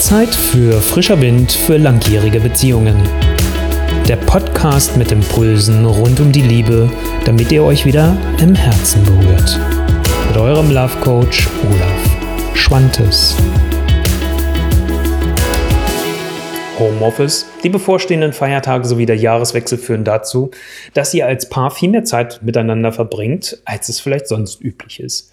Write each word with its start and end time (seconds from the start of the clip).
Zeit 0.00 0.34
für 0.34 0.80
frischer 0.80 1.20
Wind 1.20 1.52
für 1.52 1.76
langjährige 1.76 2.40
Beziehungen. 2.40 2.96
Der 4.08 4.16
Podcast 4.16 4.96
mit 4.96 5.12
Impulsen 5.12 5.84
rund 5.84 6.18
um 6.20 6.32
die 6.32 6.40
Liebe, 6.40 6.90
damit 7.26 7.52
ihr 7.52 7.62
euch 7.62 7.84
wieder 7.84 8.16
im 8.40 8.54
Herzen 8.54 9.04
berührt. 9.04 9.60
Mit 10.28 10.38
eurem 10.38 10.70
Love 10.70 10.96
Coach 11.02 11.48
Olaf 11.68 12.56
Schwantes. 12.56 13.36
Homeoffice, 16.78 17.46
die 17.62 17.68
bevorstehenden 17.68 18.32
Feiertage 18.32 18.88
sowie 18.88 19.04
der 19.04 19.16
Jahreswechsel 19.16 19.76
führen 19.76 20.04
dazu, 20.04 20.50
dass 20.94 21.12
ihr 21.12 21.26
als 21.26 21.50
Paar 21.50 21.70
viel 21.70 21.90
mehr 21.90 22.04
Zeit 22.04 22.40
miteinander 22.42 22.92
verbringt, 22.92 23.58
als 23.66 23.90
es 23.90 24.00
vielleicht 24.00 24.28
sonst 24.28 24.62
üblich 24.62 24.98
ist. 24.98 25.30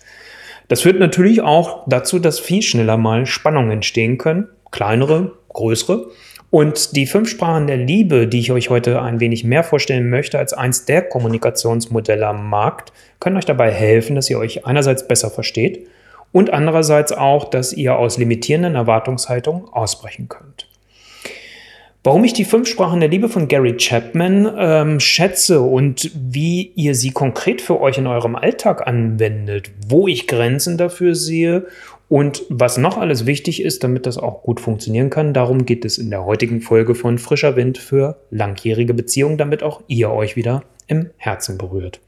Das 0.67 0.81
führt 0.81 0.99
natürlich 0.99 1.41
auch 1.41 1.85
dazu, 1.87 2.19
dass 2.19 2.39
viel 2.39 2.61
schneller 2.61 2.97
mal 2.97 3.25
Spannungen 3.25 3.71
entstehen 3.71 4.17
können, 4.17 4.49
kleinere, 4.71 5.33
größere. 5.49 6.07
Und 6.49 6.95
die 6.95 7.07
fünf 7.07 7.29
Sprachen 7.29 7.67
der 7.67 7.77
Liebe, 7.77 8.27
die 8.27 8.39
ich 8.39 8.51
euch 8.51 8.69
heute 8.69 9.01
ein 9.01 9.19
wenig 9.19 9.43
mehr 9.43 9.63
vorstellen 9.63 10.09
möchte 10.09 10.39
als 10.39 10.53
eins 10.53 10.85
der 10.85 11.01
Kommunikationsmodelle 11.01 12.25
am 12.25 12.49
Markt, 12.49 12.93
können 13.19 13.37
euch 13.37 13.45
dabei 13.45 13.71
helfen, 13.71 14.15
dass 14.15 14.29
ihr 14.29 14.39
euch 14.39 14.65
einerseits 14.65 15.07
besser 15.07 15.29
versteht 15.29 15.87
und 16.31 16.51
andererseits 16.51 17.11
auch, 17.11 17.49
dass 17.49 17.73
ihr 17.73 17.97
aus 17.97 18.17
limitierenden 18.17 18.75
Erwartungshaltungen 18.75 19.67
ausbrechen 19.69 20.29
könnt. 20.29 20.67
Warum 22.03 22.23
ich 22.23 22.31
die 22.31 22.45
fünf 22.45 22.69
Sprachen 22.69 23.01
der 23.01 23.09
Liebe 23.09 23.27
von 23.27 23.49
Gary 23.49 23.75
Chapman 23.75 24.49
ähm, 24.57 24.99
schätze 25.01 25.59
und 25.59 26.09
wie 26.15 26.71
ihr 26.75 26.95
sie 26.95 27.11
konkret 27.11 27.61
für 27.61 27.81
euch 27.81 27.97
in 27.97 28.07
eurem 28.07 28.37
Alltag 28.37 28.87
anwendet, 28.87 29.71
wo 29.89 30.07
ich 30.07 30.25
Grenzen 30.25 30.77
dafür 30.77 31.15
sehe 31.15 31.65
und 32.09 32.43
was 32.49 32.77
noch 32.77 32.97
alles 32.97 33.25
wichtig 33.25 33.61
ist, 33.61 33.83
damit 33.83 34.05
das 34.05 34.17
auch 34.17 34.41
gut 34.43 34.61
funktionieren 34.61 35.09
kann, 35.09 35.33
darum 35.33 35.65
geht 35.65 35.83
es 35.83 35.97
in 35.97 36.09
der 36.09 36.25
heutigen 36.25 36.61
Folge 36.61 36.95
von 36.95 37.17
Frischer 37.17 37.55
Wind 37.55 37.77
für 37.77 38.17
langjährige 38.31 38.93
Beziehungen, 38.93 39.37
damit 39.37 39.61
auch 39.61 39.81
ihr 39.87 40.09
euch 40.11 40.35
wieder 40.35 40.63
im 40.87 41.09
Herzen 41.17 41.57
berührt. 41.57 41.99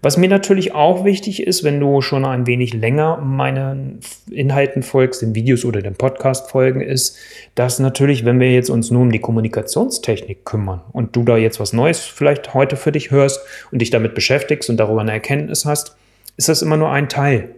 Was 0.00 0.16
mir 0.16 0.28
natürlich 0.28 0.74
auch 0.74 1.04
wichtig 1.04 1.42
ist, 1.44 1.64
wenn 1.64 1.80
du 1.80 2.02
schon 2.02 2.24
ein 2.24 2.46
wenig 2.46 2.72
länger 2.72 3.16
meinen 3.16 3.98
Inhalten 4.30 4.84
folgst, 4.84 5.22
den 5.22 5.34
Videos 5.34 5.64
oder 5.64 5.82
den 5.82 5.94
Podcast 5.94 6.50
folgen, 6.50 6.80
ist, 6.80 7.16
dass 7.56 7.80
natürlich, 7.80 8.24
wenn 8.24 8.38
wir 8.38 8.52
jetzt 8.52 8.70
uns 8.70 8.92
nur 8.92 9.02
um 9.02 9.10
die 9.10 9.18
Kommunikationstechnik 9.18 10.44
kümmern 10.44 10.82
und 10.92 11.16
du 11.16 11.24
da 11.24 11.36
jetzt 11.36 11.58
was 11.58 11.72
Neues 11.72 11.98
vielleicht 11.98 12.54
heute 12.54 12.76
für 12.76 12.92
dich 12.92 13.10
hörst 13.10 13.40
und 13.72 13.80
dich 13.80 13.90
damit 13.90 14.14
beschäftigst 14.14 14.70
und 14.70 14.76
darüber 14.76 15.00
eine 15.00 15.12
Erkenntnis 15.12 15.64
hast, 15.64 15.96
ist 16.36 16.48
das 16.48 16.62
immer 16.62 16.76
nur 16.76 16.90
ein 16.90 17.08
Teil. 17.08 17.56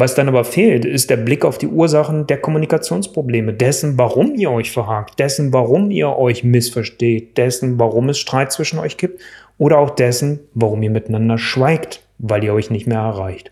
Was 0.00 0.14
dann 0.14 0.28
aber 0.28 0.44
fehlt, 0.44 0.84
ist 0.84 1.10
der 1.10 1.16
Blick 1.16 1.44
auf 1.44 1.58
die 1.58 1.66
Ursachen 1.66 2.28
der 2.28 2.40
Kommunikationsprobleme, 2.40 3.52
dessen, 3.52 3.98
warum 3.98 4.36
ihr 4.36 4.48
euch 4.52 4.70
verhakt, 4.70 5.18
dessen, 5.18 5.52
warum 5.52 5.90
ihr 5.90 6.16
euch 6.16 6.44
missversteht, 6.44 7.36
dessen, 7.36 7.80
warum 7.80 8.08
es 8.08 8.20
Streit 8.20 8.52
zwischen 8.52 8.78
euch 8.78 8.96
gibt 8.96 9.20
oder 9.58 9.78
auch 9.78 9.90
dessen, 9.90 10.38
warum 10.54 10.84
ihr 10.84 10.90
miteinander 10.90 11.36
schweigt, 11.36 12.06
weil 12.18 12.44
ihr 12.44 12.54
euch 12.54 12.70
nicht 12.70 12.86
mehr 12.86 13.00
erreicht. 13.00 13.50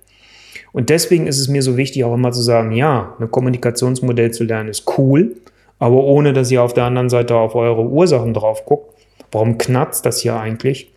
Und 0.71 0.89
deswegen 0.89 1.27
ist 1.27 1.41
es 1.41 1.49
mir 1.49 1.63
so 1.63 1.77
wichtig, 1.77 2.05
auch 2.05 2.15
immer 2.15 2.31
zu 2.31 2.43
sagen, 2.43 2.71
ja, 2.71 3.17
ein 3.19 3.29
Kommunikationsmodell 3.29 4.31
zu 4.31 4.45
lernen 4.45 4.69
ist 4.69 4.85
cool, 4.99 5.35
aber 5.81 6.05
ohne 6.05 6.33
dass 6.33 6.53
ihr 6.53 6.63
auf 6.63 6.75
der 6.75 6.85
anderen 6.85 7.09
Seite 7.09 7.35
auf 7.35 7.57
eure 7.57 7.83
Ursachen 7.83 8.35
drauf 8.35 8.65
guckt, 8.65 8.95
warum 9.33 9.59
knarzt 9.59 10.07
das 10.07 10.21
hier 10.21 10.37
eigentlich, 10.37 10.93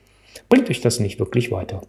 bringt 0.47 0.69
euch 0.69 0.81
das 0.81 0.99
nicht 0.99 1.17
wirklich 1.17 1.51
weiter. 1.51 1.81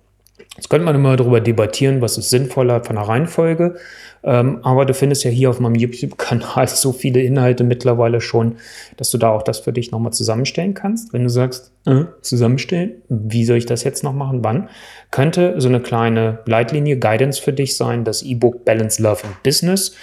Jetzt 0.56 0.69
könnte 0.69 0.84
man 0.84 0.97
immer 0.97 1.17
darüber 1.17 1.41
debattieren, 1.41 2.01
was 2.01 2.19
ist 2.19 2.31
sinnvoller 2.31 2.83
von 2.83 2.97
der 2.97 3.06
Reihenfolge. 3.06 3.77
Ähm, 4.23 4.59
aber 4.62 4.84
du 4.84 4.93
findest 4.93 5.25
ja 5.25 5.31
hier 5.31 5.48
auf 5.48 5.61
meinem 5.61 5.77
YouTube-Kanal 5.77 6.69
so 6.69 6.93
viele 6.93 7.23
Inhalte 7.23 7.65
mittlerweile 7.65 8.20
schon, 8.20 8.56
dass 8.97 9.11
du 9.11 9.19
da 9.19 9.31
auch 9.31 9.43
das 9.43 9.61
für 9.61 9.73
dich 9.73 9.93
nochmal 9.93 10.12
zusammenstellen 10.12 10.75
kannst. 10.75 11.12
Wenn 11.12 11.23
du 11.23 11.31
sagst, 11.31 11.73
äh, 11.87 12.05
zusammenstellen, 12.21 12.97
wie 13.09 13.44
soll 13.44 13.56
ich 13.56 13.66
das 13.66 13.84
jetzt 13.84 14.05
noch 14.05 14.12
machen, 14.12 14.44
wann? 14.44 14.69
Könnte 15.11 15.55
so 15.59 15.69
eine 15.69 15.81
kleine 15.81 16.41
Leitlinie, 16.44 16.99
Guidance 16.99 17.41
für 17.41 17.53
dich 17.53 17.77
sein, 17.77 18.05
das 18.05 18.22
E-Book 18.22 18.65
Balance 18.65 19.03
Love 19.03 19.25
and 19.25 19.43
Business 19.43 19.94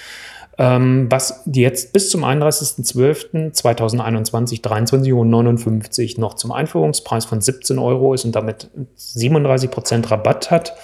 was 0.57 1.43
jetzt 1.45 1.93
bis 1.93 2.09
zum 2.09 2.25
31.12.2021 2.25 4.63
23,59 4.63 6.15
Uhr 6.15 6.21
noch 6.21 6.33
zum 6.33 6.51
Einführungspreis 6.51 7.25
von 7.25 7.41
17 7.41 7.77
Euro 7.77 8.15
ist 8.15 8.25
und 8.25 8.35
damit 8.35 8.71
37% 8.97 10.09
Rabatt 10.09 10.49
hat. 10.49 10.75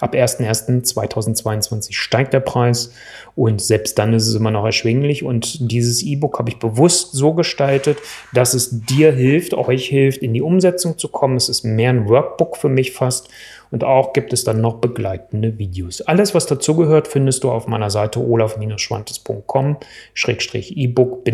Ab 0.00 0.14
01.01.2022 0.14 1.92
steigt 1.92 2.34
der 2.34 2.40
Preis 2.40 2.92
und 3.36 3.62
selbst 3.62 3.98
dann 3.98 4.12
ist 4.12 4.26
es 4.26 4.34
immer 4.34 4.50
noch 4.50 4.64
erschwinglich. 4.64 5.22
Und 5.22 5.70
dieses 5.70 6.02
E-Book 6.02 6.40
habe 6.40 6.50
ich 6.50 6.58
bewusst 6.58 7.12
so 7.12 7.34
gestaltet, 7.34 7.98
dass 8.34 8.52
es 8.52 8.84
dir 8.84 9.12
hilft, 9.12 9.54
euch 9.54 9.86
hilft, 9.86 10.22
in 10.22 10.34
die 10.34 10.42
Umsetzung 10.42 10.98
zu 10.98 11.08
kommen. 11.08 11.36
Es 11.36 11.48
ist 11.48 11.62
mehr 11.62 11.90
ein 11.90 12.08
Workbook 12.08 12.56
für 12.56 12.68
mich 12.68 12.90
fast. 12.92 13.28
Und 13.72 13.84
auch 13.84 14.12
gibt 14.12 14.34
es 14.34 14.44
dann 14.44 14.60
noch 14.60 14.74
begleitende 14.74 15.58
Videos. 15.58 16.02
Alles, 16.02 16.34
was 16.34 16.46
dazugehört, 16.46 17.08
findest 17.08 17.42
du 17.42 17.50
auf 17.50 17.66
meiner 17.66 17.88
Seite 17.88 18.20
olaf-schwantes.com, 18.20 19.78
Schrägstrich 20.12 20.76
E-Book, 20.76 21.24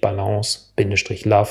Balance, 0.00 0.70
Love, 1.24 1.50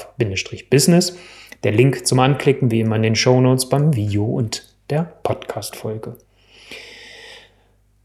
Business. 0.69 1.17
Der 1.65 1.73
Link 1.73 2.07
zum 2.07 2.19
Anklicken 2.19 2.71
wie 2.71 2.79
immer 2.79 2.95
in 2.95 3.03
den 3.03 3.15
Show 3.17 3.41
Notes 3.41 3.67
beim 3.67 3.95
Video 3.97 4.23
und 4.23 4.65
der 4.89 5.03
Podcast-Folge. 5.23 6.15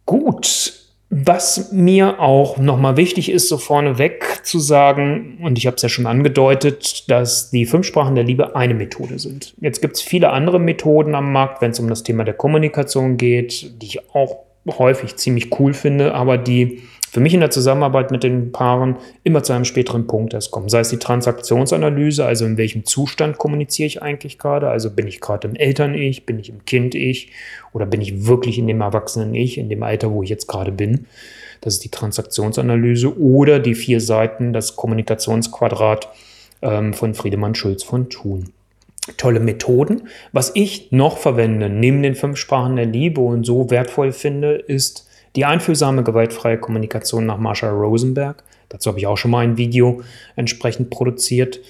Gut, 0.04 0.83
was 1.10 1.70
mir 1.70 2.18
auch 2.20 2.56
nochmal 2.56 2.96
wichtig 2.96 3.30
ist, 3.30 3.48
so 3.48 3.58
vorneweg 3.58 4.40
zu 4.42 4.58
sagen, 4.58 5.38
und 5.42 5.58
ich 5.58 5.66
habe 5.66 5.76
es 5.76 5.82
ja 5.82 5.88
schon 5.88 6.06
angedeutet, 6.06 7.08
dass 7.10 7.50
die 7.50 7.66
fünf 7.66 7.86
Sprachen 7.86 8.14
der 8.14 8.24
Liebe 8.24 8.56
eine 8.56 8.74
Methode 8.74 9.18
sind. 9.18 9.54
Jetzt 9.60 9.80
gibt 9.80 9.96
es 9.96 10.02
viele 10.02 10.30
andere 10.30 10.58
Methoden 10.58 11.14
am 11.14 11.32
Markt, 11.32 11.62
wenn 11.62 11.70
es 11.70 11.78
um 11.78 11.88
das 11.88 12.02
Thema 12.02 12.24
der 12.24 12.34
Kommunikation 12.34 13.16
geht, 13.16 13.80
die 13.80 13.86
ich 13.86 14.14
auch 14.14 14.38
häufig 14.66 15.16
ziemlich 15.16 15.58
cool 15.58 15.74
finde, 15.74 16.14
aber 16.14 16.38
die 16.38 16.82
für 17.14 17.20
mich 17.20 17.32
in 17.32 17.38
der 17.38 17.50
Zusammenarbeit 17.50 18.10
mit 18.10 18.24
den 18.24 18.50
Paaren 18.50 18.96
immer 19.22 19.44
zu 19.44 19.52
einem 19.52 19.64
späteren 19.64 20.08
Punkt 20.08 20.34
erst 20.34 20.50
kommen. 20.50 20.68
Sei 20.68 20.80
es 20.80 20.88
die 20.88 20.96
Transaktionsanalyse, 20.96 22.24
also 22.24 22.44
in 22.44 22.56
welchem 22.56 22.84
Zustand 22.86 23.38
kommuniziere 23.38 23.86
ich 23.86 24.02
eigentlich 24.02 24.36
gerade, 24.36 24.68
also 24.68 24.90
bin 24.90 25.06
ich 25.06 25.20
gerade 25.20 25.46
im 25.46 25.54
Eltern-Ich, 25.54 26.26
bin 26.26 26.40
ich 26.40 26.48
im 26.48 26.64
Kind-Ich 26.64 27.30
oder 27.72 27.86
bin 27.86 28.00
ich 28.00 28.26
wirklich 28.26 28.58
in 28.58 28.66
dem 28.66 28.80
Erwachsenen-Ich, 28.80 29.58
in 29.58 29.68
dem 29.68 29.84
Alter, 29.84 30.10
wo 30.10 30.24
ich 30.24 30.28
jetzt 30.28 30.48
gerade 30.48 30.72
bin. 30.72 31.06
Das 31.60 31.74
ist 31.74 31.84
die 31.84 31.88
Transaktionsanalyse 31.88 33.16
oder 33.16 33.60
die 33.60 33.76
vier 33.76 34.00
Seiten, 34.00 34.52
das 34.52 34.74
Kommunikationsquadrat 34.74 36.08
ähm, 36.62 36.94
von 36.94 37.14
Friedemann 37.14 37.54
Schulz 37.54 37.84
von 37.84 38.10
Thun 38.10 38.50
tolle 39.18 39.38
Methoden. 39.38 40.08
Was 40.32 40.50
ich 40.56 40.90
noch 40.90 41.18
verwende, 41.18 41.68
neben 41.68 42.02
den 42.02 42.16
fünf 42.16 42.38
Sprachen 42.38 42.74
der 42.74 42.86
Liebe 42.86 43.20
und 43.20 43.44
so 43.44 43.70
wertvoll 43.70 44.10
finde, 44.10 44.54
ist 44.54 45.06
die 45.36 45.44
einfühlsame, 45.44 46.02
gewaltfreie 46.04 46.58
Kommunikation 46.58 47.26
nach 47.26 47.38
Marshall 47.38 47.74
Rosenberg. 47.74 48.44
Dazu 48.68 48.90
habe 48.90 48.98
ich 48.98 49.06
auch 49.06 49.16
schon 49.16 49.30
mal 49.30 49.44
ein 49.44 49.56
Video 49.56 50.02
entsprechend 50.36 50.90
produziert. 50.90 51.60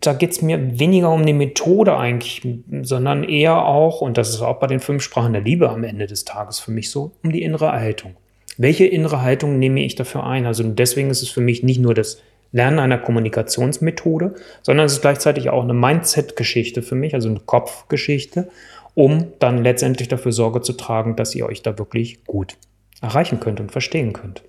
Da 0.00 0.14
geht 0.14 0.30
es 0.30 0.42
mir 0.42 0.78
weniger 0.78 1.10
um 1.10 1.26
die 1.26 1.34
Methode 1.34 1.96
eigentlich, 1.96 2.42
sondern 2.82 3.22
eher 3.24 3.66
auch, 3.66 4.00
und 4.00 4.16
das 4.16 4.30
ist 4.30 4.40
auch 4.40 4.58
bei 4.58 4.66
den 4.66 4.80
fünf 4.80 5.02
Sprachen 5.02 5.34
der 5.34 5.42
Liebe 5.42 5.68
am 5.68 5.84
Ende 5.84 6.06
des 6.06 6.24
Tages 6.24 6.58
für 6.58 6.70
mich 6.70 6.90
so, 6.90 7.12
um 7.22 7.32
die 7.32 7.42
innere 7.42 7.70
Haltung. 7.72 8.16
Welche 8.56 8.86
innere 8.86 9.22
Haltung 9.22 9.58
nehme 9.58 9.82
ich 9.82 9.94
dafür 9.94 10.24
ein? 10.24 10.46
Also 10.46 10.62
deswegen 10.62 11.10
ist 11.10 11.22
es 11.22 11.28
für 11.28 11.40
mich 11.40 11.62
nicht 11.62 11.80
nur 11.80 11.94
das 11.94 12.22
Lernen 12.52 12.78
einer 12.78 12.98
Kommunikationsmethode, 12.98 14.34
sondern 14.62 14.86
es 14.86 14.94
ist 14.94 15.00
gleichzeitig 15.00 15.48
auch 15.50 15.62
eine 15.62 15.74
Mindset-Geschichte 15.74 16.82
für 16.82 16.94
mich, 16.94 17.14
also 17.14 17.28
eine 17.28 17.40
Kopfgeschichte 17.40 18.48
um 18.94 19.32
dann 19.38 19.62
letztendlich 19.62 20.08
dafür 20.08 20.32
Sorge 20.32 20.60
zu 20.60 20.74
tragen, 20.74 21.16
dass 21.16 21.34
ihr 21.34 21.46
euch 21.46 21.62
da 21.62 21.78
wirklich 21.78 22.24
gut 22.24 22.56
erreichen 23.00 23.40
könnt 23.40 23.60
und 23.60 23.72
verstehen 23.72 24.12
könnt. 24.12 24.42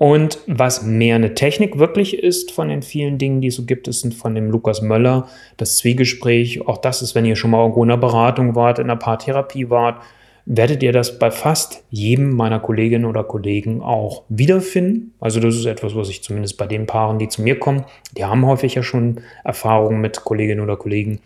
Und 0.00 0.38
was 0.46 0.82
mehr 0.82 1.16
eine 1.16 1.34
Technik 1.34 1.78
wirklich 1.78 2.18
ist 2.18 2.52
von 2.52 2.68
den 2.68 2.80
vielen 2.80 3.18
Dingen, 3.18 3.42
die 3.42 3.48
es 3.48 3.56
so 3.56 3.66
gibt, 3.66 3.86
ist 3.86 4.14
von 4.14 4.34
dem 4.34 4.50
Lukas 4.50 4.80
Möller, 4.80 5.28
das 5.58 5.76
Zwiegespräch. 5.76 6.66
Auch 6.66 6.78
das 6.78 7.02
ist, 7.02 7.14
wenn 7.14 7.26
ihr 7.26 7.36
schon 7.36 7.50
mal 7.50 7.60
irgendwo 7.60 7.84
in 7.84 7.90
einer 7.90 8.00
Beratung 8.00 8.54
wart, 8.54 8.78
in 8.78 8.84
einer 8.84 8.96
Paartherapie 8.96 9.68
wart, 9.68 10.00
werdet 10.46 10.82
ihr 10.82 10.92
das 10.92 11.18
bei 11.18 11.30
fast 11.30 11.84
jedem 11.90 12.34
meiner 12.34 12.60
Kolleginnen 12.60 13.04
oder 13.04 13.24
Kollegen 13.24 13.82
auch 13.82 14.22
wiederfinden. 14.30 15.12
Also 15.20 15.38
das 15.38 15.54
ist 15.54 15.66
etwas, 15.66 15.94
was 15.94 16.08
ich 16.08 16.22
zumindest 16.22 16.56
bei 16.56 16.66
den 16.66 16.86
Paaren, 16.86 17.18
die 17.18 17.28
zu 17.28 17.42
mir 17.42 17.58
kommen, 17.58 17.84
die 18.16 18.24
haben 18.24 18.46
häufig 18.46 18.74
ja 18.76 18.82
schon 18.82 19.20
Erfahrungen 19.44 20.00
mit 20.00 20.24
Kolleginnen 20.24 20.62
oder 20.62 20.76
Kollegen. 20.76 21.20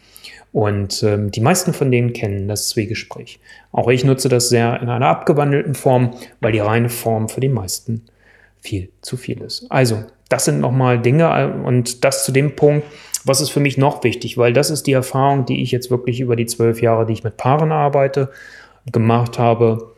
Und 0.54 1.02
ähm, 1.02 1.32
die 1.32 1.40
meisten 1.40 1.72
von 1.72 1.90
denen 1.90 2.12
kennen 2.12 2.46
das 2.46 2.68
Zwiegespräch. 2.68 3.40
Auch 3.72 3.88
ich 3.88 4.04
nutze 4.04 4.28
das 4.28 4.50
sehr 4.50 4.80
in 4.80 4.88
einer 4.88 5.08
abgewandelten 5.08 5.74
Form, 5.74 6.12
weil 6.40 6.52
die 6.52 6.60
reine 6.60 6.90
Form 6.90 7.28
für 7.28 7.40
die 7.40 7.48
meisten 7.48 8.04
viel 8.60 8.88
zu 9.02 9.16
viel 9.16 9.40
ist. 9.40 9.66
Also, 9.68 10.04
das 10.28 10.44
sind 10.44 10.60
nochmal 10.60 11.02
Dinge 11.02 11.24
äh, 11.24 11.66
und 11.66 12.04
das 12.04 12.24
zu 12.24 12.30
dem 12.30 12.54
Punkt, 12.54 12.86
was 13.24 13.40
ist 13.40 13.50
für 13.50 13.58
mich 13.58 13.78
noch 13.78 14.04
wichtig, 14.04 14.38
weil 14.38 14.52
das 14.52 14.70
ist 14.70 14.86
die 14.86 14.92
Erfahrung, 14.92 15.44
die 15.44 15.60
ich 15.60 15.72
jetzt 15.72 15.90
wirklich 15.90 16.20
über 16.20 16.36
die 16.36 16.46
zwölf 16.46 16.80
Jahre, 16.80 17.04
die 17.04 17.14
ich 17.14 17.24
mit 17.24 17.36
Paaren 17.36 17.72
arbeite, 17.72 18.30
gemacht 18.92 19.40
habe. 19.40 19.94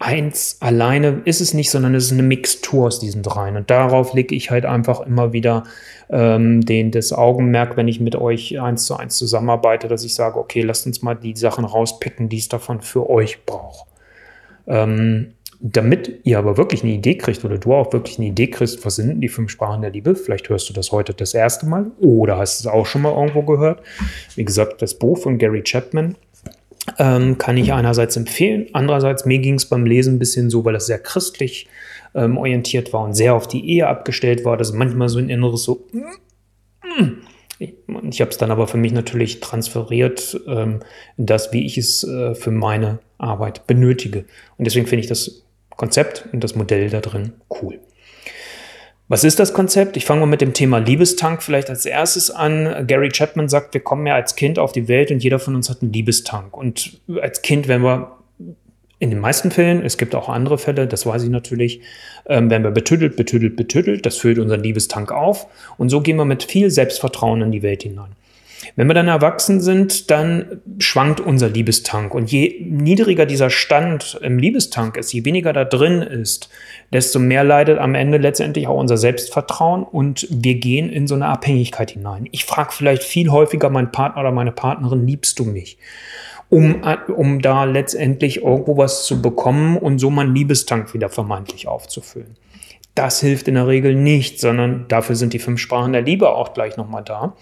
Eins 0.00 0.56
alleine 0.60 1.20
ist 1.26 1.40
es 1.40 1.54
nicht, 1.54 1.70
sondern 1.70 1.94
es 1.94 2.06
ist 2.06 2.12
eine 2.12 2.22
Mixtur 2.22 2.86
aus 2.86 2.98
diesen 2.98 3.22
dreien. 3.22 3.56
Und 3.56 3.70
darauf 3.70 4.14
lege 4.14 4.34
ich 4.34 4.50
halt 4.50 4.64
einfach 4.64 5.00
immer 5.00 5.32
wieder 5.32 5.64
ähm, 6.08 6.62
den, 6.62 6.90
das 6.90 7.12
Augenmerk, 7.12 7.76
wenn 7.76 7.86
ich 7.86 8.00
mit 8.00 8.16
euch 8.16 8.58
eins 8.60 8.86
zu 8.86 8.96
eins 8.96 9.16
zusammenarbeite, 9.16 9.88
dass 9.88 10.02
ich 10.02 10.14
sage, 10.14 10.38
okay, 10.38 10.62
lasst 10.62 10.86
uns 10.86 11.02
mal 11.02 11.14
die 11.14 11.36
Sachen 11.36 11.66
rauspicken, 11.66 12.30
die 12.30 12.38
es 12.38 12.48
davon 12.48 12.80
für 12.80 13.08
euch 13.08 13.44
braucht. 13.44 13.86
Ähm, 14.66 15.34
damit 15.62 16.20
ihr 16.24 16.38
aber 16.38 16.56
wirklich 16.56 16.82
eine 16.82 16.92
Idee 16.92 17.16
kriegt 17.18 17.44
oder 17.44 17.58
du 17.58 17.74
auch 17.74 17.92
wirklich 17.92 18.18
eine 18.18 18.28
Idee 18.28 18.46
kriegst, 18.46 18.82
was 18.86 18.96
sind 18.96 19.20
die 19.20 19.28
fünf 19.28 19.50
Sprachen 19.50 19.82
der 19.82 19.90
Liebe, 19.90 20.14
vielleicht 20.14 20.48
hörst 20.48 20.70
du 20.70 20.72
das 20.72 20.90
heute 20.90 21.12
das 21.12 21.34
erste 21.34 21.66
Mal 21.66 21.90
oder 22.00 22.38
hast 22.38 22.60
es 22.60 22.66
auch 22.66 22.86
schon 22.86 23.02
mal 23.02 23.12
irgendwo 23.12 23.42
gehört. 23.42 23.82
Wie 24.36 24.44
gesagt, 24.46 24.80
das 24.80 24.94
Buch 24.94 25.18
von 25.18 25.36
Gary 25.36 25.62
Chapman 25.62 26.16
ähm, 26.98 27.38
kann 27.38 27.56
ich 27.56 27.72
einerseits 27.72 28.16
empfehlen. 28.16 28.66
Andererseits, 28.72 29.24
mir 29.24 29.38
ging 29.38 29.54
es 29.54 29.66
beim 29.66 29.86
Lesen 29.86 30.14
ein 30.14 30.18
bisschen 30.18 30.50
so, 30.50 30.64
weil 30.64 30.72
das 30.72 30.86
sehr 30.86 30.98
christlich 30.98 31.68
ähm, 32.14 32.36
orientiert 32.36 32.92
war 32.92 33.04
und 33.04 33.14
sehr 33.14 33.34
auf 33.34 33.46
die 33.46 33.68
Ehe 33.68 33.86
abgestellt 33.86 34.44
war, 34.44 34.56
dass 34.56 34.72
manchmal 34.72 35.08
so 35.08 35.18
ein 35.18 35.28
inneres 35.28 35.64
so. 35.64 35.86
Mm, 35.92 37.02
mm. 37.02 37.18
Ich, 37.58 37.74
ich 38.10 38.20
habe 38.20 38.30
es 38.30 38.38
dann 38.38 38.50
aber 38.50 38.66
für 38.66 38.78
mich 38.78 38.92
natürlich 38.92 39.40
transferiert 39.40 40.40
ähm, 40.46 40.80
in 41.18 41.26
das, 41.26 41.52
wie 41.52 41.66
ich 41.66 41.76
es 41.76 42.04
äh, 42.04 42.34
für 42.34 42.50
meine 42.50 43.00
Arbeit 43.18 43.66
benötige. 43.66 44.24
Und 44.56 44.66
deswegen 44.66 44.86
finde 44.86 45.02
ich 45.02 45.08
das 45.08 45.44
Konzept 45.76 46.28
und 46.32 46.42
das 46.42 46.54
Modell 46.54 46.88
da 46.90 47.00
drin 47.00 47.34
cool. 47.62 47.80
Was 49.10 49.24
ist 49.24 49.40
das 49.40 49.52
Konzept? 49.52 49.96
Ich 49.96 50.04
fange 50.04 50.20
mal 50.20 50.26
mit 50.26 50.40
dem 50.40 50.52
Thema 50.52 50.78
Liebestank 50.78 51.42
vielleicht 51.42 51.68
als 51.68 51.84
erstes 51.84 52.30
an. 52.30 52.86
Gary 52.86 53.08
Chapman 53.08 53.48
sagt, 53.48 53.74
wir 53.74 53.80
kommen 53.80 54.06
ja 54.06 54.14
als 54.14 54.36
Kind 54.36 54.56
auf 54.56 54.70
die 54.70 54.86
Welt 54.86 55.10
und 55.10 55.20
jeder 55.20 55.40
von 55.40 55.56
uns 55.56 55.68
hat 55.68 55.82
einen 55.82 55.92
Liebestank. 55.92 56.56
Und 56.56 57.00
als 57.20 57.42
Kind, 57.42 57.66
wenn 57.66 57.82
wir 57.82 58.12
in 59.00 59.10
den 59.10 59.18
meisten 59.18 59.50
Fällen, 59.50 59.84
es 59.84 59.98
gibt 59.98 60.14
auch 60.14 60.28
andere 60.28 60.58
Fälle, 60.58 60.86
das 60.86 61.06
weiß 61.06 61.24
ich 61.24 61.28
natürlich, 61.28 61.80
ähm, 62.26 62.50
werden 62.50 62.62
wir 62.62 62.70
betüttelt, 62.70 63.16
betüttelt, 63.16 63.56
betüttelt. 63.56 64.06
Das 64.06 64.16
füllt 64.16 64.38
unseren 64.38 64.62
Liebestank 64.62 65.10
auf. 65.10 65.48
Und 65.76 65.88
so 65.88 66.02
gehen 66.02 66.16
wir 66.16 66.24
mit 66.24 66.44
viel 66.44 66.70
Selbstvertrauen 66.70 67.42
in 67.42 67.50
die 67.50 67.64
Welt 67.64 67.82
hinein. 67.82 68.12
Wenn 68.76 68.86
wir 68.86 68.94
dann 68.94 69.08
erwachsen 69.08 69.60
sind, 69.60 70.10
dann 70.10 70.60
schwankt 70.78 71.20
unser 71.20 71.48
Liebestank. 71.48 72.14
Und 72.14 72.30
je 72.30 72.60
niedriger 72.60 73.26
dieser 73.26 73.50
Stand 73.50 74.18
im 74.22 74.38
Liebestank 74.38 74.96
ist, 74.96 75.12
je 75.12 75.24
weniger 75.24 75.52
da 75.52 75.64
drin 75.64 76.02
ist, 76.02 76.50
desto 76.92 77.18
mehr 77.18 77.44
leidet 77.44 77.78
am 77.78 77.94
Ende 77.94 78.18
letztendlich 78.18 78.66
auch 78.66 78.78
unser 78.78 78.96
Selbstvertrauen 78.96 79.82
und 79.82 80.26
wir 80.30 80.56
gehen 80.56 80.90
in 80.90 81.06
so 81.06 81.14
eine 81.14 81.26
Abhängigkeit 81.26 81.92
hinein. 81.92 82.28
Ich 82.32 82.44
frage 82.44 82.72
vielleicht 82.72 83.02
viel 83.02 83.30
häufiger 83.30 83.70
meinen 83.70 83.92
Partner 83.92 84.20
oder 84.22 84.32
meine 84.32 84.52
Partnerin, 84.52 85.06
liebst 85.06 85.38
du 85.38 85.44
mich? 85.44 85.78
Um, 86.48 86.82
um 87.16 87.40
da 87.40 87.62
letztendlich 87.62 88.42
irgendwo 88.42 88.76
was 88.76 89.04
zu 89.04 89.22
bekommen 89.22 89.76
und 89.76 90.00
so 90.00 90.10
meinen 90.10 90.34
Liebestank 90.34 90.92
wieder 90.94 91.08
vermeintlich 91.08 91.68
aufzufüllen. 91.68 92.36
Das 92.96 93.20
hilft 93.20 93.46
in 93.46 93.54
der 93.54 93.68
Regel 93.68 93.94
nicht, 93.94 94.40
sondern 94.40 94.86
dafür 94.88 95.14
sind 95.14 95.32
die 95.32 95.38
fünf 95.38 95.60
Sprachen 95.60 95.92
der 95.92 96.02
Liebe 96.02 96.28
auch 96.30 96.52
gleich 96.52 96.76
nochmal 96.76 97.04
da. 97.04 97.36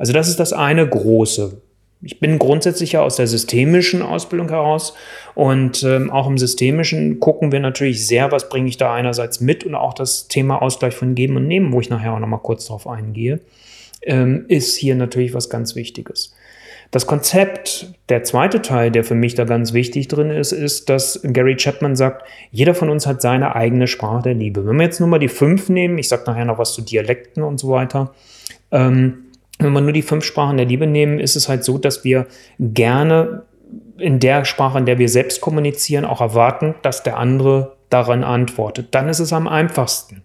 Also 0.00 0.14
das 0.14 0.28
ist 0.30 0.40
das 0.40 0.54
eine 0.54 0.88
große. 0.88 1.60
Ich 2.00 2.20
bin 2.20 2.38
grundsätzlich 2.38 2.92
ja 2.92 3.02
aus 3.02 3.16
der 3.16 3.26
systemischen 3.26 4.00
Ausbildung 4.00 4.48
heraus 4.48 4.94
und 5.34 5.82
ähm, 5.82 6.10
auch 6.10 6.26
im 6.26 6.38
systemischen 6.38 7.20
gucken 7.20 7.52
wir 7.52 7.60
natürlich 7.60 8.06
sehr, 8.06 8.32
was 8.32 8.48
bringe 8.48 8.70
ich 8.70 8.78
da 8.78 8.94
einerseits 8.94 9.40
mit 9.40 9.62
und 9.64 9.74
auch 9.74 9.92
das 9.92 10.26
Thema 10.26 10.62
Ausgleich 10.62 10.94
von 10.94 11.14
Geben 11.14 11.36
und 11.36 11.46
Nehmen, 11.46 11.70
wo 11.70 11.82
ich 11.82 11.90
nachher 11.90 12.14
auch 12.14 12.18
nochmal 12.18 12.40
kurz 12.40 12.64
darauf 12.64 12.86
eingehe, 12.86 13.40
ähm, 14.00 14.46
ist 14.48 14.74
hier 14.76 14.94
natürlich 14.94 15.34
was 15.34 15.50
ganz 15.50 15.76
Wichtiges. 15.76 16.34
Das 16.90 17.06
Konzept, 17.06 17.92
der 18.08 18.24
zweite 18.24 18.62
Teil, 18.62 18.90
der 18.90 19.04
für 19.04 19.14
mich 19.14 19.34
da 19.34 19.44
ganz 19.44 19.74
wichtig 19.74 20.08
drin 20.08 20.30
ist, 20.30 20.52
ist, 20.52 20.88
dass 20.88 21.20
Gary 21.22 21.56
Chapman 21.56 21.94
sagt, 21.94 22.26
jeder 22.50 22.72
von 22.74 22.88
uns 22.88 23.06
hat 23.06 23.20
seine 23.20 23.54
eigene 23.54 23.86
Sprache 23.86 24.22
der 24.22 24.34
Liebe. 24.34 24.66
Wenn 24.66 24.76
wir 24.76 24.84
jetzt 24.84 24.98
nur 24.98 25.10
mal 25.10 25.18
die 25.18 25.28
fünf 25.28 25.68
nehmen, 25.68 25.98
ich 25.98 26.08
sage 26.08 26.22
nachher 26.24 26.46
noch 26.46 26.56
was 26.56 26.72
zu 26.72 26.80
Dialekten 26.80 27.42
und 27.42 27.60
so 27.60 27.68
weiter, 27.68 28.14
ähm, 28.72 29.26
wenn 29.60 29.72
wir 29.72 29.80
nur 29.80 29.92
die 29.92 30.02
fünf 30.02 30.24
Sprachen 30.24 30.56
der 30.56 30.66
Liebe 30.66 30.86
nehmen, 30.86 31.20
ist 31.20 31.36
es 31.36 31.48
halt 31.48 31.64
so, 31.64 31.78
dass 31.78 32.04
wir 32.04 32.26
gerne 32.58 33.42
in 33.98 34.18
der 34.18 34.44
Sprache, 34.44 34.78
in 34.78 34.86
der 34.86 34.98
wir 34.98 35.08
selbst 35.08 35.40
kommunizieren, 35.40 36.04
auch 36.04 36.20
erwarten, 36.20 36.74
dass 36.82 37.02
der 37.02 37.18
andere 37.18 37.76
daran 37.90 38.24
antwortet. 38.24 38.88
Dann 38.92 39.08
ist 39.08 39.20
es 39.20 39.32
am 39.32 39.46
einfachsten. 39.46 40.22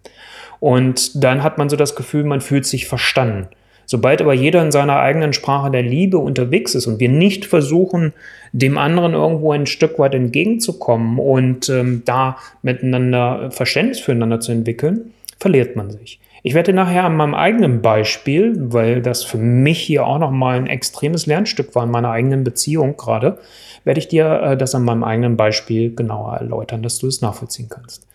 Und 0.60 1.22
dann 1.22 1.42
hat 1.42 1.58
man 1.58 1.68
so 1.68 1.76
das 1.76 1.96
Gefühl, 1.96 2.24
man 2.24 2.40
fühlt 2.40 2.64
sich 2.64 2.86
verstanden. 2.86 3.48
Sobald 3.84 4.20
aber 4.20 4.34
jeder 4.34 4.62
in 4.62 4.72
seiner 4.72 4.98
eigenen 4.98 5.32
Sprache 5.32 5.70
der 5.70 5.82
Liebe 5.82 6.18
unterwegs 6.18 6.74
ist 6.74 6.88
und 6.88 6.98
wir 6.98 7.08
nicht 7.08 7.44
versuchen, 7.44 8.12
dem 8.52 8.78
anderen 8.78 9.14
irgendwo 9.14 9.52
ein 9.52 9.66
Stück 9.66 9.98
weit 9.98 10.14
entgegenzukommen 10.14 11.20
und 11.20 11.68
ähm, 11.68 12.02
da 12.04 12.36
miteinander 12.62 13.50
Verständnis 13.52 14.00
füreinander 14.00 14.40
zu 14.40 14.50
entwickeln, 14.50 15.12
verliert 15.38 15.76
man 15.76 15.90
sich. 15.90 16.18
Ich 16.46 16.54
werde 16.54 16.72
nachher 16.72 17.02
an 17.02 17.16
meinem 17.16 17.34
eigenen 17.34 17.82
Beispiel, 17.82 18.54
weil 18.56 19.02
das 19.02 19.24
für 19.24 19.36
mich 19.36 19.80
hier 19.80 20.06
auch 20.06 20.20
nochmal 20.20 20.56
ein 20.56 20.68
extremes 20.68 21.26
Lernstück 21.26 21.74
war 21.74 21.82
in 21.82 21.90
meiner 21.90 22.12
eigenen 22.12 22.44
Beziehung 22.44 22.96
gerade, 22.96 23.40
werde 23.82 23.98
ich 23.98 24.06
dir 24.06 24.42
äh, 24.42 24.56
das 24.56 24.72
an 24.76 24.84
meinem 24.84 25.02
eigenen 25.02 25.36
Beispiel 25.36 25.92
genauer 25.92 26.34
erläutern, 26.34 26.84
dass 26.84 26.98
du 26.98 27.08
es 27.08 27.20
nachvollziehen 27.20 27.68
kannst. 27.68 28.06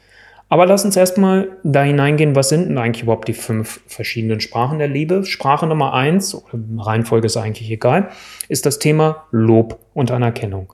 Aber 0.47 0.65
lass 0.65 0.85
uns 0.85 0.95
erstmal 0.95 1.49
da 1.63 1.83
hineingehen, 1.83 2.33
was 2.33 2.47
sind 2.47 2.69
denn 2.69 2.77
eigentlich 2.77 3.03
überhaupt 3.03 3.27
die 3.27 3.33
fünf 3.33 3.81
verschiedenen 3.87 4.39
Sprachen 4.39 4.79
der 4.79 4.87
Liebe? 4.87 5.25
Sprache 5.25 5.67
Nummer 5.67 5.93
eins, 5.93 6.41
Reihenfolge 6.77 7.25
ist 7.25 7.35
eigentlich 7.35 7.69
egal, 7.69 8.11
ist 8.47 8.65
das 8.65 8.79
Thema 8.79 9.25
Lob 9.31 9.77
und 9.93 10.09
Anerkennung. 10.09 10.71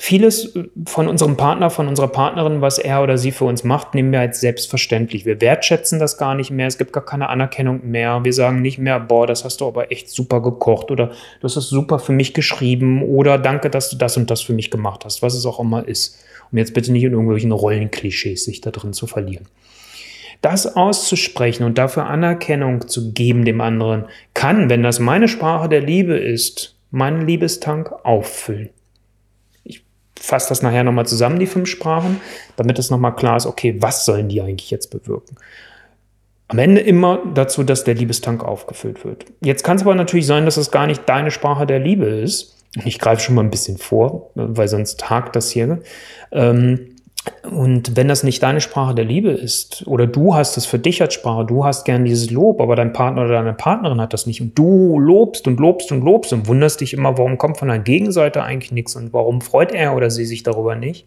Vieles 0.00 0.56
von 0.86 1.08
unserem 1.08 1.36
Partner, 1.36 1.70
von 1.70 1.88
unserer 1.88 2.06
Partnerin, 2.06 2.60
was 2.60 2.78
er 2.78 3.02
oder 3.02 3.18
sie 3.18 3.32
für 3.32 3.46
uns 3.46 3.64
macht, 3.64 3.96
nehmen 3.96 4.12
wir 4.12 4.20
als 4.20 4.40
selbstverständlich. 4.40 5.26
Wir 5.26 5.40
wertschätzen 5.40 5.98
das 5.98 6.16
gar 6.16 6.36
nicht 6.36 6.52
mehr. 6.52 6.68
Es 6.68 6.78
gibt 6.78 6.92
gar 6.92 7.04
keine 7.04 7.28
Anerkennung 7.28 7.80
mehr. 7.82 8.20
Wir 8.22 8.32
sagen 8.32 8.62
nicht 8.62 8.78
mehr, 8.78 9.00
boah, 9.00 9.26
das 9.26 9.44
hast 9.44 9.60
du 9.60 9.66
aber 9.66 9.90
echt 9.90 10.08
super 10.08 10.40
gekocht 10.40 10.92
oder 10.92 11.08
du 11.08 11.42
hast 11.42 11.56
das 11.56 11.68
super 11.68 11.98
für 11.98 12.12
mich 12.12 12.32
geschrieben 12.32 13.02
oder 13.02 13.38
danke, 13.38 13.70
dass 13.70 13.90
du 13.90 13.96
das 13.96 14.16
und 14.16 14.30
das 14.30 14.40
für 14.40 14.52
mich 14.52 14.70
gemacht 14.70 15.04
hast, 15.04 15.20
was 15.20 15.34
es 15.34 15.44
auch 15.44 15.58
immer 15.58 15.86
ist. 15.86 16.16
Um 16.52 16.58
jetzt 16.58 16.74
bitte 16.74 16.92
nicht 16.92 17.02
in 17.02 17.12
irgendwelchen 17.12 17.50
Rollenklischees 17.50 18.44
sich 18.44 18.60
da 18.60 18.70
drin 18.70 18.92
zu 18.92 19.08
verlieren. 19.08 19.48
Das 20.42 20.76
auszusprechen 20.76 21.64
und 21.64 21.76
dafür 21.76 22.06
Anerkennung 22.06 22.86
zu 22.86 23.12
geben 23.12 23.44
dem 23.44 23.60
anderen, 23.60 24.04
kann, 24.32 24.70
wenn 24.70 24.84
das 24.84 25.00
meine 25.00 25.26
Sprache 25.26 25.68
der 25.68 25.80
Liebe 25.80 26.16
ist, 26.16 26.76
meinen 26.92 27.26
Liebestank 27.26 27.90
auffüllen 28.04 28.70
fasse 30.20 30.48
das 30.48 30.62
nachher 30.62 30.84
nochmal 30.84 31.06
zusammen, 31.06 31.38
die 31.38 31.46
fünf 31.46 31.68
Sprachen, 31.68 32.20
damit 32.56 32.78
es 32.78 32.90
nochmal 32.90 33.14
klar 33.14 33.36
ist, 33.36 33.46
okay, 33.46 33.76
was 33.80 34.04
sollen 34.04 34.28
die 34.28 34.40
eigentlich 34.40 34.70
jetzt 34.70 34.90
bewirken? 34.90 35.36
Am 36.48 36.58
Ende 36.58 36.80
immer 36.80 37.20
dazu, 37.34 37.62
dass 37.62 37.84
der 37.84 37.94
Liebestank 37.94 38.42
aufgefüllt 38.42 39.04
wird. 39.04 39.26
Jetzt 39.42 39.64
kann 39.64 39.76
es 39.76 39.82
aber 39.82 39.94
natürlich 39.94 40.26
sein, 40.26 40.46
dass 40.46 40.56
es 40.56 40.70
gar 40.70 40.86
nicht 40.86 41.06
deine 41.08 41.30
Sprache 41.30 41.66
der 41.66 41.78
Liebe 41.78 42.06
ist. 42.06 42.56
Ich 42.84 42.98
greife 42.98 43.22
schon 43.22 43.34
mal 43.34 43.44
ein 43.44 43.50
bisschen 43.50 43.76
vor, 43.76 44.30
weil 44.34 44.68
sonst 44.68 45.10
hakt 45.10 45.36
das 45.36 45.50
hier. 45.50 45.80
Ähm, 46.32 46.96
und 47.50 47.96
wenn 47.96 48.08
das 48.08 48.22
nicht 48.22 48.42
deine 48.42 48.60
Sprache 48.60 48.94
der 48.94 49.04
Liebe 49.04 49.30
ist, 49.30 49.86
oder 49.86 50.06
du 50.06 50.34
hast 50.34 50.56
es 50.56 50.66
für 50.66 50.78
dich 50.78 51.00
als 51.02 51.14
Sprache, 51.14 51.46
du 51.46 51.64
hast 51.64 51.84
gern 51.84 52.04
dieses 52.04 52.30
Lob, 52.30 52.60
aber 52.60 52.76
dein 52.76 52.92
Partner 52.92 53.22
oder 53.22 53.34
deine 53.34 53.54
Partnerin 53.54 54.00
hat 54.00 54.12
das 54.12 54.26
nicht 54.26 54.40
und 54.40 54.58
du 54.58 54.98
lobst 54.98 55.46
und 55.46 55.58
lobst 55.58 55.90
und 55.90 56.02
lobst 56.02 56.32
und 56.32 56.46
wunderst 56.46 56.80
dich 56.80 56.94
immer, 56.94 57.16
warum 57.18 57.38
kommt 57.38 57.58
von 57.58 57.68
der 57.68 57.78
Gegenseite 57.78 58.42
eigentlich 58.42 58.72
nichts 58.72 58.96
und 58.96 59.12
warum 59.12 59.40
freut 59.40 59.72
er 59.72 59.96
oder 59.96 60.10
sie 60.10 60.24
sich 60.24 60.42
darüber 60.42 60.74
nicht, 60.74 61.06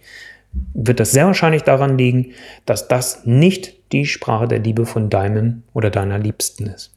wird 0.73 0.99
das 0.99 1.11
sehr 1.11 1.25
wahrscheinlich 1.25 1.63
daran 1.63 1.97
liegen, 1.97 2.31
dass 2.65 2.87
das 2.87 3.25
nicht 3.25 3.91
die 3.91 4.05
Sprache 4.05 4.47
der 4.47 4.59
Liebe 4.59 4.85
von 4.85 5.09
deinem 5.09 5.63
oder 5.73 5.89
deiner 5.89 6.19
Liebsten 6.19 6.67
ist. 6.67 6.91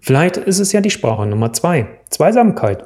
Vielleicht 0.00 0.36
ist 0.36 0.60
es 0.60 0.72
ja 0.72 0.80
die 0.80 0.90
Sprache 0.90 1.26
Nummer 1.26 1.52
zwei, 1.52 1.86
Zweisamkeit, 2.10 2.84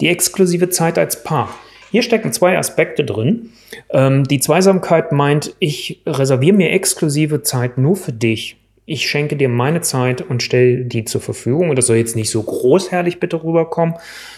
die 0.00 0.08
exklusive 0.08 0.70
Zeit 0.70 0.98
als 0.98 1.22
Paar. 1.22 1.50
Hier 1.90 2.02
stecken 2.02 2.32
zwei 2.32 2.58
Aspekte 2.58 3.04
drin. 3.04 3.50
Ähm, 3.90 4.24
die 4.24 4.40
Zweisamkeit 4.40 5.12
meint, 5.12 5.54
ich 5.58 6.02
reserviere 6.06 6.56
mir 6.56 6.70
exklusive 6.70 7.42
Zeit 7.42 7.78
nur 7.78 7.96
für 7.96 8.12
dich. 8.12 8.56
Ich 8.84 9.06
schenke 9.06 9.36
dir 9.36 9.50
meine 9.50 9.82
Zeit 9.82 10.22
und 10.22 10.42
stelle 10.42 10.86
die 10.86 11.04
zur 11.04 11.20
Verfügung. 11.20 11.68
Und 11.68 11.76
das 11.76 11.86
soll 11.86 11.96
jetzt 11.96 12.16
nicht 12.16 12.30
so 12.30 12.42
großherrlich 12.42 13.20
bitte 13.20 13.42
rüberkommen, 13.42 13.96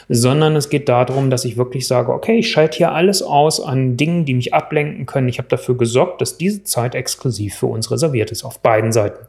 sondern 0.09 0.57
es 0.57 0.69
geht 0.69 0.89
darum, 0.89 1.31
dass 1.31 1.45
ich 1.45 1.57
wirklich 1.57 1.87
sage, 1.87 2.13
okay, 2.13 2.39
ich 2.39 2.51
schalte 2.51 2.79
hier 2.79 2.93
alles 2.93 3.23
aus 3.23 3.61
an 3.61 3.97
Dingen, 3.97 4.25
die 4.25 4.35
mich 4.35 4.53
ablenken 4.53 5.07
können. 5.07 5.29
Ich 5.29 5.39
habe 5.39 5.49
dafür 5.49 5.77
gesorgt, 5.77 6.21
dass 6.21 6.37
diese 6.37 6.65
Zeit 6.65 6.97
exklusiv 6.97 7.55
für 7.55 7.67
uns 7.67 7.93
reserviert 7.93 8.33
ist, 8.33 8.43
auf 8.43 8.59
beiden 8.59 8.91
Seiten. 8.91 9.27